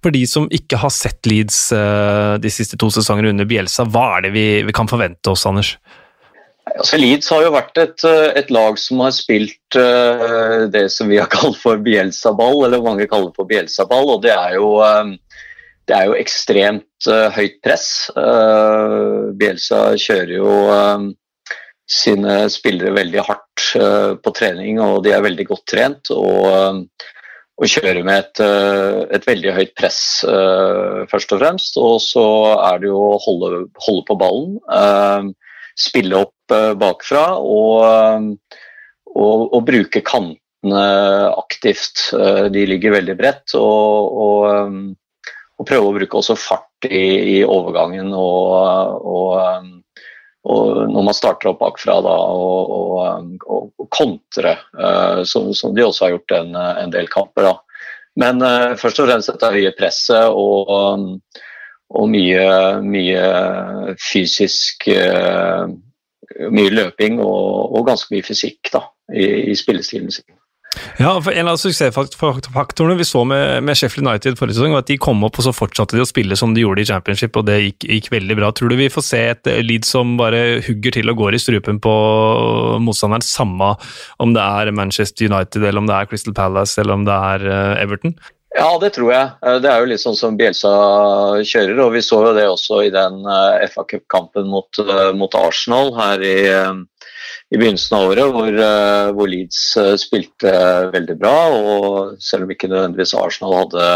[0.00, 4.14] For de som ikke har sett Leeds uh, de siste to sesongene under Bielsa, hva
[4.16, 5.74] er det vi, vi kan forvente oss, Anders?
[6.70, 8.04] Altså, Leeds har jo vært et,
[8.38, 13.08] et lag som har spilt uh, det som vi har kalt for Bielsa-ball, eller mange
[13.10, 15.18] kaller for Bielsa-ball, og det er jo um,
[15.88, 17.88] det er jo ekstremt uh, høyt press.
[18.14, 21.08] Uh, Bielsa kjører jo uh,
[21.90, 23.46] sine spillere veldig hardt
[24.24, 26.10] på trening, og de er veldig godt trent.
[26.14, 26.84] Og,
[27.60, 28.40] og kjører med et,
[29.18, 29.98] et, veldig høyt press,
[31.10, 31.76] først og fremst.
[31.82, 32.24] Og så
[32.54, 35.34] er det jo å holde, holde på ballen,
[35.78, 38.30] spille opp bakfra og,
[39.10, 40.86] og, og bruke kantene
[41.34, 42.06] aktivt.
[42.54, 43.58] De ligger veldig bredt.
[43.58, 44.94] og, og
[45.60, 49.66] og prøve å bruke også fart i, i overgangen og, og,
[50.48, 56.06] og, når man starter opp bakfra da, og, og kontre, uh, som, som, de også
[56.06, 57.50] har gjort en, en del kamper.
[57.50, 57.84] Da.
[58.20, 61.12] Men uh, først og fremst dette høye presset og,
[62.08, 62.48] mye,
[62.86, 63.22] mye,
[64.00, 65.68] fysisk uh,
[66.30, 70.39] Mye løping og, ganske mye fysikk da, i, i spillestilen sin.
[71.00, 74.90] Ja, for En av suksessfaktorene vi så med, med, Sheffield United forrige sesong, var at
[74.90, 77.46] de kom opp og så fortsatte de å spille som de gjorde i championship, og
[77.48, 78.50] det gikk, gikk veldig bra.
[78.56, 81.80] Tror du vi får se et lead som bare hugger til og går i strupen
[81.82, 81.94] på
[82.82, 83.74] motstanderen, samme
[84.22, 87.48] om det er Manchester United, eller om det er Crystal Palace, eller om det er
[87.48, 88.14] eh, Everton?
[88.56, 89.32] Ja, det tror jeg.
[89.46, 90.70] Eh, det er jo litt sånn som Bielsa
[91.46, 94.82] kjører, og vi så jo det også i den eh, FA Cup-kampen mot,
[95.16, 96.38] mot, Arsenal her i
[97.50, 100.52] i begynnelsen av året, hvor, eh, hvor, Leeds eh, spilte
[100.94, 101.36] veldig bra.
[101.50, 103.86] og Selv om ikke nødvendigvis Arsenal hadde,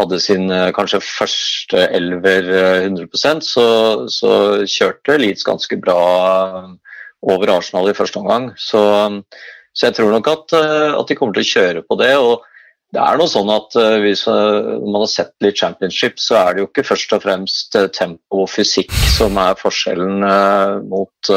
[0.00, 2.50] hadde sin eh, kanskje første elver
[2.86, 3.68] 100 så,
[4.06, 4.32] så
[4.70, 6.00] kjørte Leeds ganske bra
[7.26, 8.52] over Arsenal i første omgang.
[8.56, 8.82] Så,
[9.74, 12.12] så jeg tror nok at, at, de kommer til å kjøre på det.
[12.22, 12.46] og
[12.94, 16.68] det er noe sånn at Hvis man har sett litt championship, så er det jo
[16.68, 20.22] ikke først og fremst tempo og fysikk som er forskjellen
[20.86, 21.32] mot,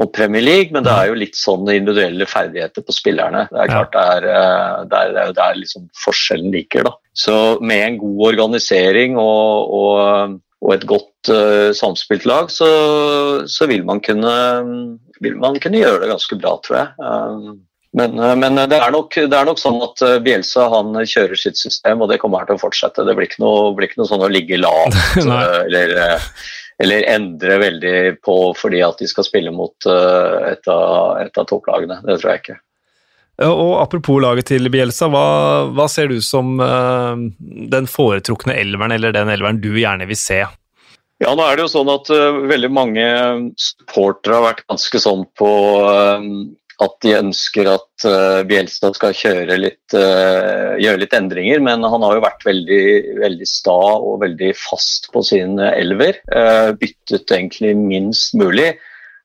[0.00, 3.44] mot Premier League, men det er jo litt sånn individuelle ferdigheter på spillerne.
[3.52, 6.88] Det er klart det er, eh, det er, det er liksom forskjellen liker.
[6.88, 6.94] da.
[7.12, 12.68] Så med en god organisering og, og, og et godt uh, samspilt lag, så,
[13.50, 14.36] så vil, man kunne,
[15.20, 16.94] vil, man kunne, gjøre det ganske bra, tror jeg.
[17.04, 17.58] Um,
[17.98, 22.00] men, men det, er nok, det, er nok, sånn at Bielsa han kjører sitt system,
[22.00, 23.04] og det kommer til å fortsette.
[23.04, 24.96] Det blir ikke noe, blir ikke noe sånn å ligge lavt
[25.26, 25.96] eller
[26.80, 31.46] eller endre veldig på fordi at de skal spille mot uh, et, av, et, av,
[31.50, 32.00] topplagene.
[32.06, 32.60] Det tror jeg ikke.
[33.46, 35.26] Og Apropos laget til Bielsa, hva,
[35.72, 37.16] hva ser du som uh,
[37.72, 40.42] den foretrukne elveren, eller den elveren du gjerne vil se?
[41.20, 43.06] Ja, nå er det jo sånn at uh, veldig mange
[43.60, 45.50] supportere har vært ganske sånn på
[46.84, 49.16] at de ønsker at uh, Bjelstad skal
[49.60, 52.84] litt, uh, gjøre litt endringer, men han har jo vært veldig,
[53.20, 56.22] veldig sta og veldig fast på sin elver.
[56.32, 58.72] Uh, byttet egentlig minst mulig.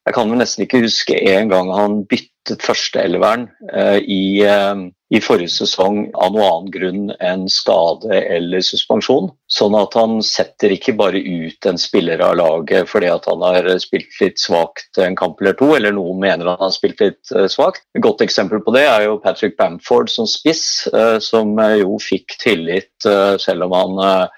[0.06, 5.22] Jeg kan vel nesten ikke huske en gang han byttet førsteelveren uh, i, uh, i
[5.24, 9.32] forrige sesong av noen annen grunn enn skade eller suspensjon.
[9.49, 14.22] Sånn at han setter ikke bare ut en spiller av laget fordi han har spilt
[14.22, 17.82] litt svakt en kamp eller to, eller noen mener han har spilt litt uh, svakt.
[17.97, 20.86] Et godt eksempel på det er jo Patrick Bamford som spiss,
[21.24, 23.06] som jo fikk tillit
[23.41, 24.30] selv om han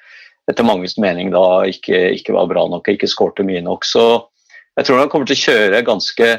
[0.47, 3.83] etter manges mening da ikke, ikke var bra nok og ikke skårte mye nok.
[3.87, 4.07] så
[4.77, 6.29] jeg tror han kommer til å kjøre ganske,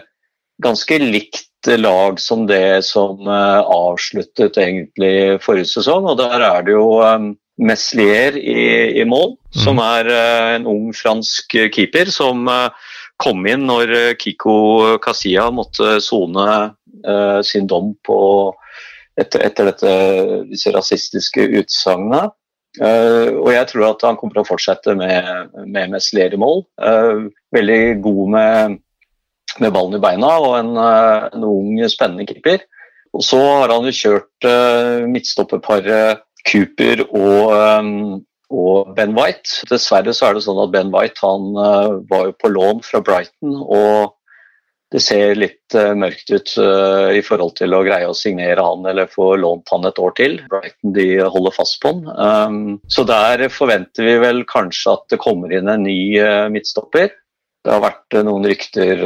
[0.62, 1.44] ganske likt
[1.78, 6.06] lag som det som uh, avsluttet egentlig forrige sesong.
[6.06, 9.58] Og der er det jo um, Meslier i, i mål, mm.
[9.64, 12.46] som er uh, en ung fransk keeper som
[13.18, 16.44] kom inn når Kiko Kasia måtte sone
[17.42, 18.18] sin dom på,
[19.18, 19.94] etter, etter dette,
[20.52, 22.28] disse rasistiske utsagnene.
[22.76, 26.62] Uh, og jeg tror at han kommer til å fortsette med, med Meslier i mål.
[26.76, 28.78] Uh, veldig god med,
[29.58, 32.62] med, ballen i beina og en, uh, en, ung, spennende keeper.
[33.16, 34.46] Og så har han jo kjørt
[35.08, 38.18] midtstopperparet Cooper og, um,
[38.52, 39.64] og, Ben White.
[39.72, 41.56] Dessverre så er det sånn at Ben White han
[42.10, 43.56] var jo på lån fra Brighton.
[43.64, 44.12] og
[44.92, 48.86] det ser litt uh, mørkt ut uh, i forhold til å greie å signere han
[48.88, 50.38] eller få lånt han et år til.
[50.48, 52.06] Brighton de holder fast på han.
[52.16, 57.12] Um, så der forventer vi vel kanskje at det kommer inn en ny uh, midtstopper.
[57.66, 59.00] Det har vært noen rykter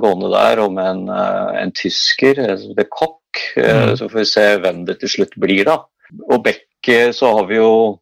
[0.00, 2.38] gående der om en, en tysker,
[2.78, 3.18] The Cock.
[3.58, 3.96] Mm.
[3.98, 5.74] Så får vi se hvem det til slutt blir, da.
[6.30, 7.98] Og Beck så har vi jo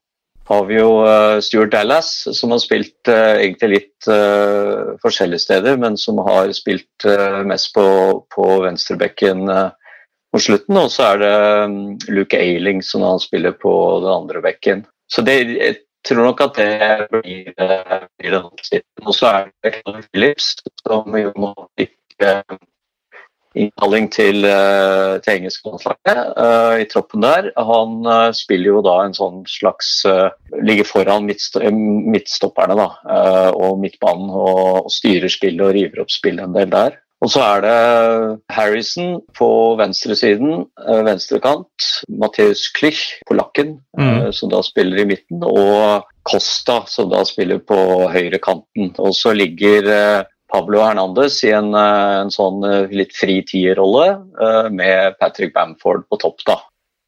[0.46, 5.78] har vi jo uh, Stuart Dallas, som har spilt uh, egentlig litt uh, forskjellige steder,
[5.82, 7.06] men som har spilt
[7.46, 7.86] mest på,
[8.32, 10.78] på venstrebekken mot slutten.
[10.78, 11.32] Og så er det
[11.66, 11.80] um,
[12.12, 13.74] Luke Ailing som han spiller på
[14.04, 14.86] den andre bekken.
[15.12, 19.06] Så det, jeg tror nok at det blir, blir den oppstillingen.
[19.06, 20.48] Og så er det Kevin Phillips,
[20.86, 21.94] som jo nå fikk
[23.56, 27.50] innkalling til, uh, til engelsklandslaget uh, i troppen der.
[27.56, 29.94] Han uh, spiller jo da en sånn slags
[30.66, 32.86] Ligger foran midtst midtstopperne da,
[33.54, 36.96] og midtbanen og, og, styrer spillet og river opp spillet en del der.
[37.24, 37.76] Og så er det
[38.52, 39.48] Harrison på
[39.80, 40.66] venstresiden,
[41.06, 41.88] venstrekant.
[42.08, 44.32] Matheus Klich, polakken, mm.
[44.36, 45.44] som da spiller i midten.
[45.44, 47.78] Og Costa, som da spiller på
[48.12, 48.92] høyre kanten.
[49.02, 49.90] Og så ligger
[50.52, 56.06] Pablo Hernandez i en, eh, en sånn eh, litt fri tierrolle eh, med Patrick Bamford
[56.10, 56.42] på topp.
[56.46, 56.60] da.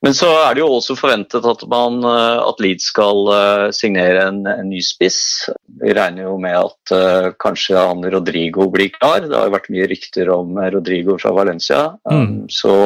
[0.03, 3.33] Men så er det jo også forventet at, man, at Leeds skal
[3.75, 5.49] signere en, en, ny spiss.
[5.83, 9.27] Vi regner jo med at uh, kanskje han Rodrigo blir klar.
[9.27, 11.81] Det har jo vært mye rykter om Rodrigo fra Valencia.
[12.07, 12.39] Um, mm.
[12.47, 12.77] så,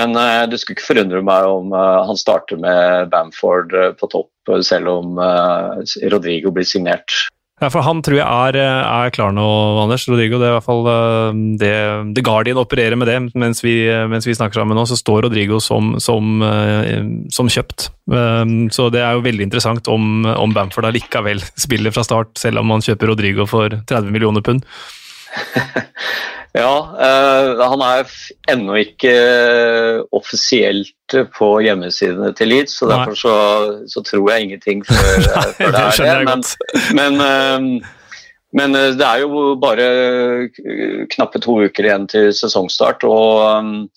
[0.00, 4.32] men uh, det skulle ikke forundre meg om uh, han starter med Bamford på topp,
[4.64, 5.20] selv om
[6.08, 7.12] Rodrigo blir signert.
[7.62, 9.44] Ja, for han tror jeg er, er klar nå,
[9.84, 10.40] Anders Rodrigo.
[10.40, 11.74] Det er i hvert fall eh, det
[12.16, 13.18] The Guardian opererer med det.
[13.38, 13.76] Mens vi,
[14.10, 16.98] mens vi snakker sammen nå, så står Rodrigo som, som, eh,
[17.34, 17.88] som, kjøpt.
[18.10, 18.42] Eh,
[18.74, 22.74] så det er jo veldig interessant om, om Bamford allikevel spiller fra start, selv om
[22.74, 24.66] han kjøper Rodrigo for 30 millioner pund.
[26.54, 28.10] Ja, uh, han er
[28.52, 33.34] ennå ikke uh, offisielt på hjemmesidene til Leeds, så derfor så,
[33.90, 36.36] så, tror jeg ingenting før, Nei, før det er det.
[36.94, 37.74] Men, men,
[38.54, 39.88] men, det er jo bare
[41.16, 43.90] knappe to uker igjen til sesongstart, og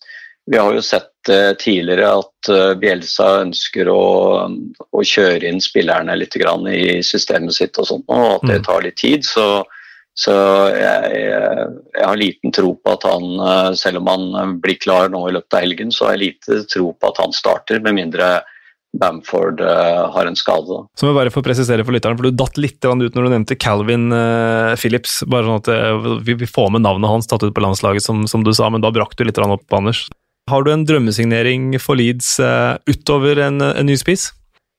[0.49, 1.13] vi har jo sett
[1.61, 4.03] tidligere at Bielsa ønsker å,
[4.89, 8.69] å, kjøre inn spillerne litt i systemet sitt og sånt, og at det mm.
[8.71, 9.27] tar litt tid.
[9.27, 9.61] så
[10.17, 10.33] så
[10.73, 15.11] jeg, jeg, jeg, har liten tro på at han, eh, selv om han blir klar
[15.13, 17.99] nå i løpet av helgen, så har jeg lite tro på at han starter, med
[17.99, 18.39] mindre
[18.97, 20.79] Bamford uh, har en skade.
[20.97, 23.29] Så må jeg bare få presisere for lytteren, for Du datt litt ut når du
[23.29, 24.07] nevnte Calvin
[24.79, 25.19] Phillips.
[25.27, 28.55] bare sånn at vi får med navnet hans tatt ut på landslaget, som, som du
[28.57, 30.07] sa, men da brakk du litt opp, Anders.
[30.49, 32.39] Har du en drømmesignering for Leeds
[32.89, 34.31] utover en, en ny spiss?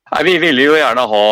[0.09, 1.25] Nei, Vi ville jo gjerne ha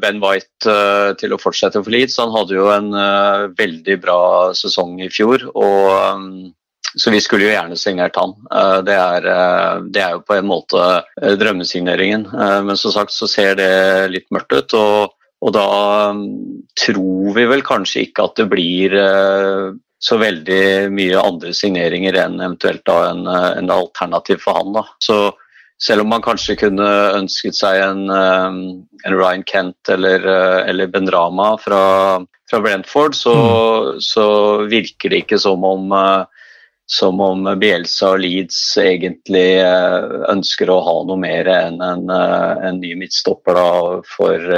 [0.00, 2.20] Ben White uh, til å fortsette for Leeds.
[2.22, 4.22] Han hadde jo en uh, veldig bra
[4.56, 5.48] sesong i fjor.
[5.52, 6.26] og um,
[6.92, 8.34] så vi skulle jo gjerne signert han.
[8.52, 9.26] Uh, det, er,
[9.88, 10.82] det, er, jo på en måte
[11.40, 12.28] drømmesigneringen.
[12.68, 13.72] Men som sagt så ser det
[14.12, 14.76] litt mørkt ut.
[14.76, 15.68] Og, og da
[16.12, 16.26] um,
[16.78, 18.98] tror vi vel kanskje ikke at det blir
[20.02, 24.74] så veldig mye andre signeringer enn eventuelt da en, en alternativ for han.
[24.76, 24.84] da.
[25.00, 25.30] Så
[25.82, 28.60] selv om man kanskje kunne ønsket seg en, um,
[29.02, 31.82] en Ryan Kent eller, uh, eller Ben Rama fra,
[32.50, 34.04] fra Brentford, så, mm.
[34.04, 34.26] så,
[34.70, 36.22] virker det ikke som om, uh,
[36.86, 39.62] som om Bielsa og Leeds egentlig
[40.30, 43.70] ønsker å ha noe mer enn en, en ny midtstopper da,
[44.04, 44.50] for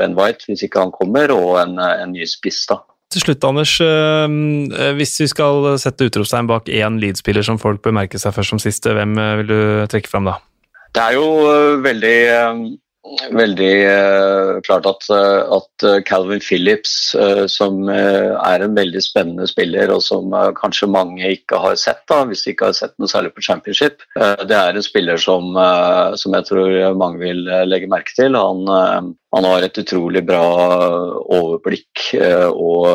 [0.00, 2.64] Ben White, hvis ikke han kommer, og en, en ny spiss.
[2.72, 2.80] da.
[3.14, 3.76] Til slutt, Anders.
[4.98, 8.64] Hvis vi skal sette utropstegn bak én Leeds-spiller som folk bør merke seg først som
[8.66, 9.14] siste, hvem
[9.44, 9.58] vil du
[9.92, 10.40] trekke fram da?
[10.96, 11.30] Det er jo
[11.84, 12.18] veldig
[13.36, 15.04] veldig uh, klart at,
[15.54, 17.14] at, Calvin Phillips,
[17.52, 22.42] som er en veldig spennende spiller, og som kanskje mange ikke har sett, da, hvis
[22.42, 25.54] de ikke har sett noe særlig på championship, det er en spiller som,
[26.18, 28.34] som, jeg tror mange vil legge merke til.
[28.34, 30.44] Han, han har et utrolig bra
[31.34, 32.04] overblikk
[32.52, 32.86] og,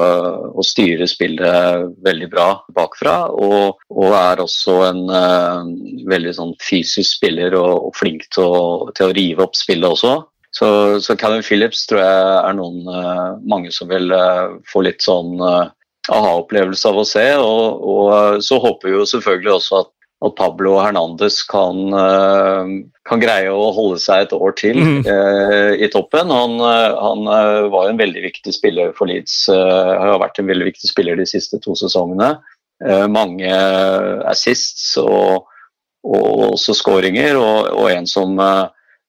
[0.55, 3.15] og styrer spillet veldig bra bakfra.
[3.36, 5.03] Og, og er også en
[6.09, 8.63] veldig sånn fysisk spiller og, og flink til å,
[8.97, 10.15] til å rive opp spillet også.
[10.51, 15.03] Så, så Calvin Phillips tror jeg er noen uh, mange som vil uh, få litt
[15.03, 15.71] sånn uh,
[16.11, 17.25] aha-opplevelse av å se.
[17.39, 19.91] Og, og så håper vi jo selvfølgelig også at,
[20.22, 21.80] at Pablo Hernandez kan,
[23.09, 25.07] kan, greie å holde seg et år til mm.
[25.82, 26.30] i toppen.
[26.30, 27.30] Han, han
[27.74, 29.47] var en veldig viktig spiller for Leeds.
[29.49, 32.36] har vært en veldig viktig spiller de siste to sesongene.
[33.09, 33.49] mange
[34.30, 35.49] assists og,
[36.05, 38.38] og også skåringer, og, og en som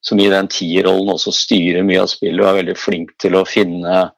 [0.02, 3.46] som i den tierrollen også styrer mye av spillet og er veldig flink til å
[3.46, 4.08] finne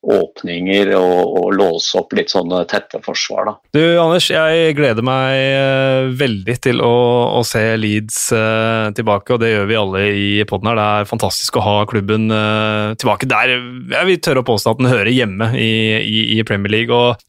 [0.00, 3.50] åpninger og, og låse opp litt sånne tette forsvar.
[3.50, 3.54] Da.
[3.76, 6.94] Du Anders, jeg gleder meg uh, veldig til å,
[7.36, 10.78] å se Leeds eh, tilbake, og det gjør vi alle i poden her.
[10.78, 13.52] Det er fantastisk å ha klubben eh, tilbake der.
[13.92, 15.70] Jeg vil tørre å påstå at den hører hjemme i,
[16.00, 16.94] i, i Premier League.
[16.94, 17.20] og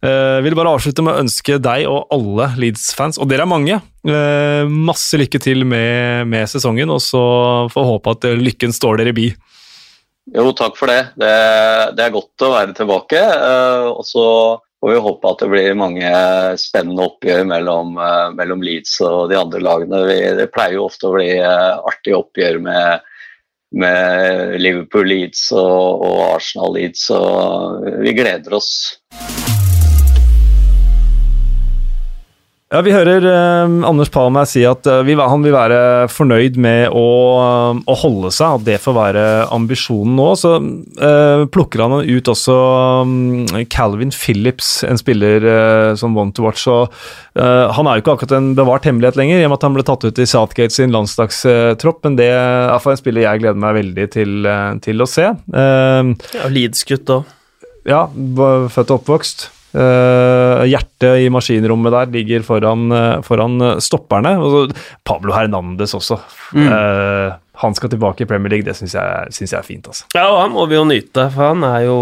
[0.44, 3.80] vil bare avslutte med å ønske deg og alle Leeds-fans, og dere er mange,
[4.72, 7.24] masse lykke til med, med sesongen, og så
[7.72, 9.30] får håpe at lykken står dere bi.
[10.30, 11.02] Jo, takk for det.
[11.18, 11.32] Det,
[11.98, 13.22] det er godt å være tilbake.
[13.22, 14.26] Uh, og så
[14.82, 16.12] får vi håpe at det blir mange
[16.62, 20.04] spennende oppgjør mellom, uh, mellom Leeds og de andre lagene.
[20.10, 23.12] Vi, det pleier jo ofte å bli uh, artige oppgjør med,
[23.82, 27.22] med Liverpool Leeds og, og Arsenal Leeds, så
[28.06, 28.74] vi gleder oss.
[32.72, 36.94] Ja, Vi hører eh, Anders Palmer si at eh, vi, han vil være fornøyd med
[36.96, 37.04] å,
[37.84, 40.28] å, holde seg, at det får være ambisjonen nå.
[40.40, 42.56] Så eh, plukker han ut også
[43.04, 46.64] um, Calvin Phillips, en spiller eh, som want to watch.
[46.72, 46.96] Og,
[47.36, 49.76] eh, han er jo ikke akkurat en bevart hemmelighet lenger, i og med at han
[49.76, 53.66] ble tatt ut i Southgate sin landslagstropp, men det er for en spiller jeg gleder
[53.68, 55.28] meg veldig til, eh, til å se.
[55.52, 57.40] ja, Leeds-gutt òg.
[57.84, 59.52] Ja, født og oppvokst.
[59.72, 64.36] Uh, hjertet i maskinrommet der ligger foran, uh, foran stopperne.
[64.42, 64.74] Og
[65.08, 66.20] Pablo Hernandez også.
[66.58, 66.68] Mm.
[66.68, 69.88] Uh, han skal tilbake i Premier League, det syns jeg, jeg er fint.
[69.88, 70.08] Altså.
[70.16, 72.00] Ja, og han må vi jo nyte, for han er jo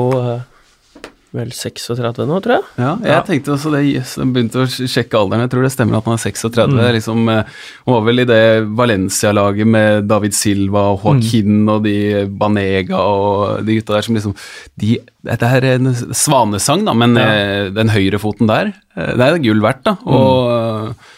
[1.35, 2.63] vel 36 nå, tror jeg.
[2.81, 3.19] Ja, jeg ja.
[3.25, 3.83] tenkte også det.
[3.85, 5.43] Yes, jeg begynte å sjekke alderen.
[5.45, 6.73] Jeg tror det stemmer at han er 36.
[6.73, 6.81] Mm.
[6.95, 8.41] Liksom, eh, han var vel i det
[8.79, 11.71] Valencia-laget med David Silva og Joaquin mm.
[11.75, 11.95] og de
[12.41, 14.35] Banega og de gutta der som liksom
[14.81, 14.97] de,
[15.29, 17.27] Dette er en svanesang, da, men ja.
[17.29, 19.97] Eh, den høyrefoten der, eh, det er gull verdt, da.
[20.09, 21.11] Og mm.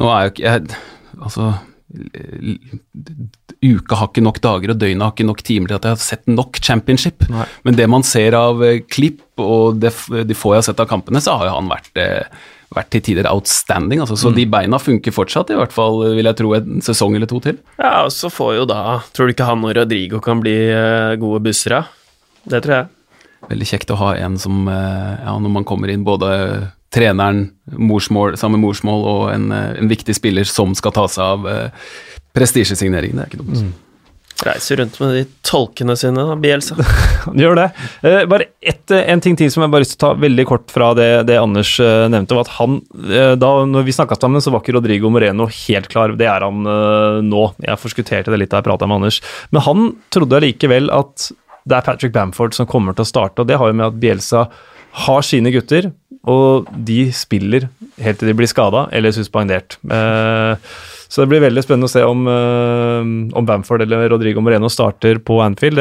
[0.00, 0.80] nå er jo ikke jeg
[1.20, 1.50] Altså
[3.60, 6.02] uka har ikke nok dager, og døgnet har ikke nok timer til at jeg har
[6.02, 7.26] sett nok championship.
[7.32, 7.44] Nei.
[7.66, 9.92] Men det man ser av uh, klipp, og det,
[10.28, 13.04] de få jeg har sett av kampene, så har jo han vært, uh, vært til
[13.10, 14.00] tider outstanding.
[14.00, 14.16] Altså.
[14.20, 14.38] Så mm.
[14.38, 17.60] de beina funker fortsatt, i hvert fall vil jeg tro en sesong eller to til.
[17.76, 18.80] Ja, og så får jo da
[19.12, 20.56] Tror du ikke han og Rodrigo kan bli
[21.20, 21.84] gode bussere?
[22.48, 22.90] Det tror jeg.
[23.50, 26.30] Veldig kjekt å ha en som, ja, når man kommer inn, både
[26.92, 31.76] treneren, morsmål, samme morsmål og en, en, viktig spiller som skal ta seg av
[32.36, 33.62] Prestisjesignering, det er ikke dumt.
[33.64, 33.78] Mm.
[34.40, 36.76] Reiser rundt med de tolkene sine, da, Bielsa.
[37.26, 37.66] Han gjør det.
[38.08, 40.46] Eh, bare ett, eh, en ting til som jeg bare lyst til å ta veldig
[40.48, 42.38] kort fra det, det Anders eh, nevnte.
[42.38, 45.90] var at han, eh, da når vi snakka sammen, så var ikke Rodrigo Moreno helt
[45.92, 46.14] klar.
[46.16, 47.44] Det er han eh, nå.
[47.66, 49.20] Jeg forskutterte det litt da jeg prata med Anders.
[49.52, 51.28] Men han trodde likevel at
[51.68, 54.00] det er Patrick Bamford som kommer til å starte, og det har jo med at
[54.00, 54.46] Bielsa
[55.04, 55.90] har sine gutter,
[56.28, 57.68] og de spiller
[58.00, 59.76] helt til de blir skada eller suspendert.
[59.84, 60.72] Eh,
[61.10, 63.02] så det blir veldig spennende å se om, uh,
[63.34, 65.80] om Bamford eller Rodrigo Moreno starter på Anfield.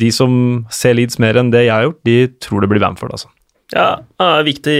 [0.00, 0.32] De som
[0.72, 3.28] ser Leeds mer enn det jeg har gjort, de tror det blir Bamford, altså.
[3.74, 4.78] Ja, det er viktig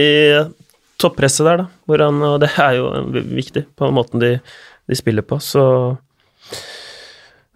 [1.01, 1.67] toppresset der, da.
[1.89, 2.89] Hvordan, og det er jo
[3.37, 4.35] viktig på måten de,
[4.89, 5.65] de spiller på, så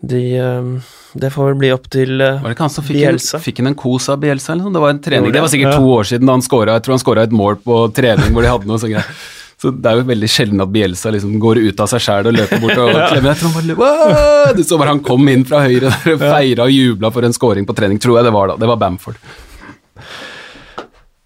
[0.05, 0.81] de um,
[1.17, 3.39] Det får vel bli opp til uh, Var det ikke han som fikk Bielsa?
[3.39, 4.75] En, fikk han en kos av Bielsa eller noe?
[4.75, 6.97] Det var en trening, det var sikkert to år siden da han skåra Jeg tror
[6.97, 9.25] han skåra et mål på trening hvor de hadde noe sånt greier.
[9.65, 12.35] Så Det er jo veldig sjelden at Bielsa liksom går ut av seg sjæl og
[12.37, 13.33] løper bort og klemmer.
[13.33, 16.73] Jeg tror bare, Du så bare han kom inn fra høyre der og feira og
[16.75, 18.57] jubla for en scoring på trening, tror jeg det var da.
[18.61, 19.17] Det var Bamford.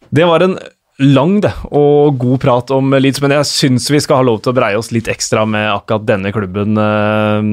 [0.10, 0.56] Det var en
[1.00, 4.52] lang det, og god prat om Leeds, men jeg syns vi skal ha lov til
[4.52, 7.46] å breie oss litt ekstra med akkurat denne klubben eh,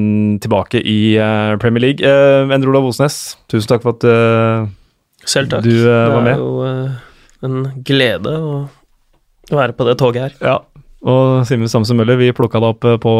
[0.43, 2.03] tilbake i eh, Premier League.
[2.03, 4.07] Eh, Endre Olav Osnes, tusen takk for at
[5.27, 5.63] Selv takk.
[5.63, 6.33] du var med.
[6.33, 7.57] Det er jo en
[7.87, 8.51] glede å
[9.53, 10.33] være på det toget her.
[10.43, 10.57] Ja,
[11.05, 13.13] og Simen Samsen Møller, vi plukka deg opp på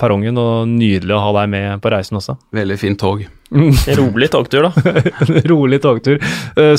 [0.00, 2.38] perrongen, og nydelig å ha deg med på reisen også.
[2.56, 3.26] Veldig fint tog.
[4.00, 4.94] Rolig togtur, da.
[5.50, 6.22] Rolig togtur,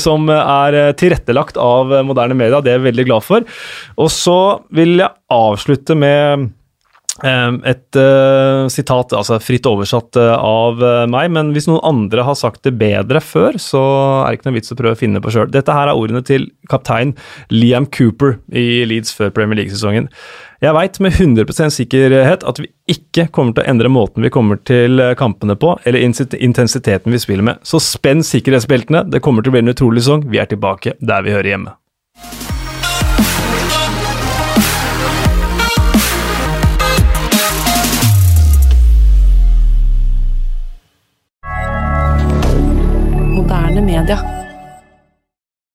[0.02, 2.62] som er tilrettelagt av moderne media.
[2.64, 3.46] Det er jeg veldig glad for.
[4.02, 4.40] Og så
[4.74, 6.50] vil jeg avslutte med
[7.24, 12.38] et uh, sitat, altså fritt oversatt uh, av uh, meg, men hvis noen andre har
[12.40, 13.82] sagt det bedre før, så
[14.24, 15.52] er det ikke noe vits å prøve å finne på sjøl.
[15.54, 17.14] Dette her er ordene til kaptein
[17.54, 20.10] Liam Cooper i Leeds før Premier League-sesongen.
[20.62, 24.62] Jeg veit med 100 sikkerhet at vi ikke kommer til å endre måten vi kommer
[24.68, 27.62] til kampene på, eller intensiteten vi spiller med.
[27.66, 30.28] Så spenn sikkerhetsbeltene, det kommer til å bli en utrolig sesong.
[30.30, 31.78] Vi er tilbake der vi hører hjemme.
[43.72, 44.31] moderne media.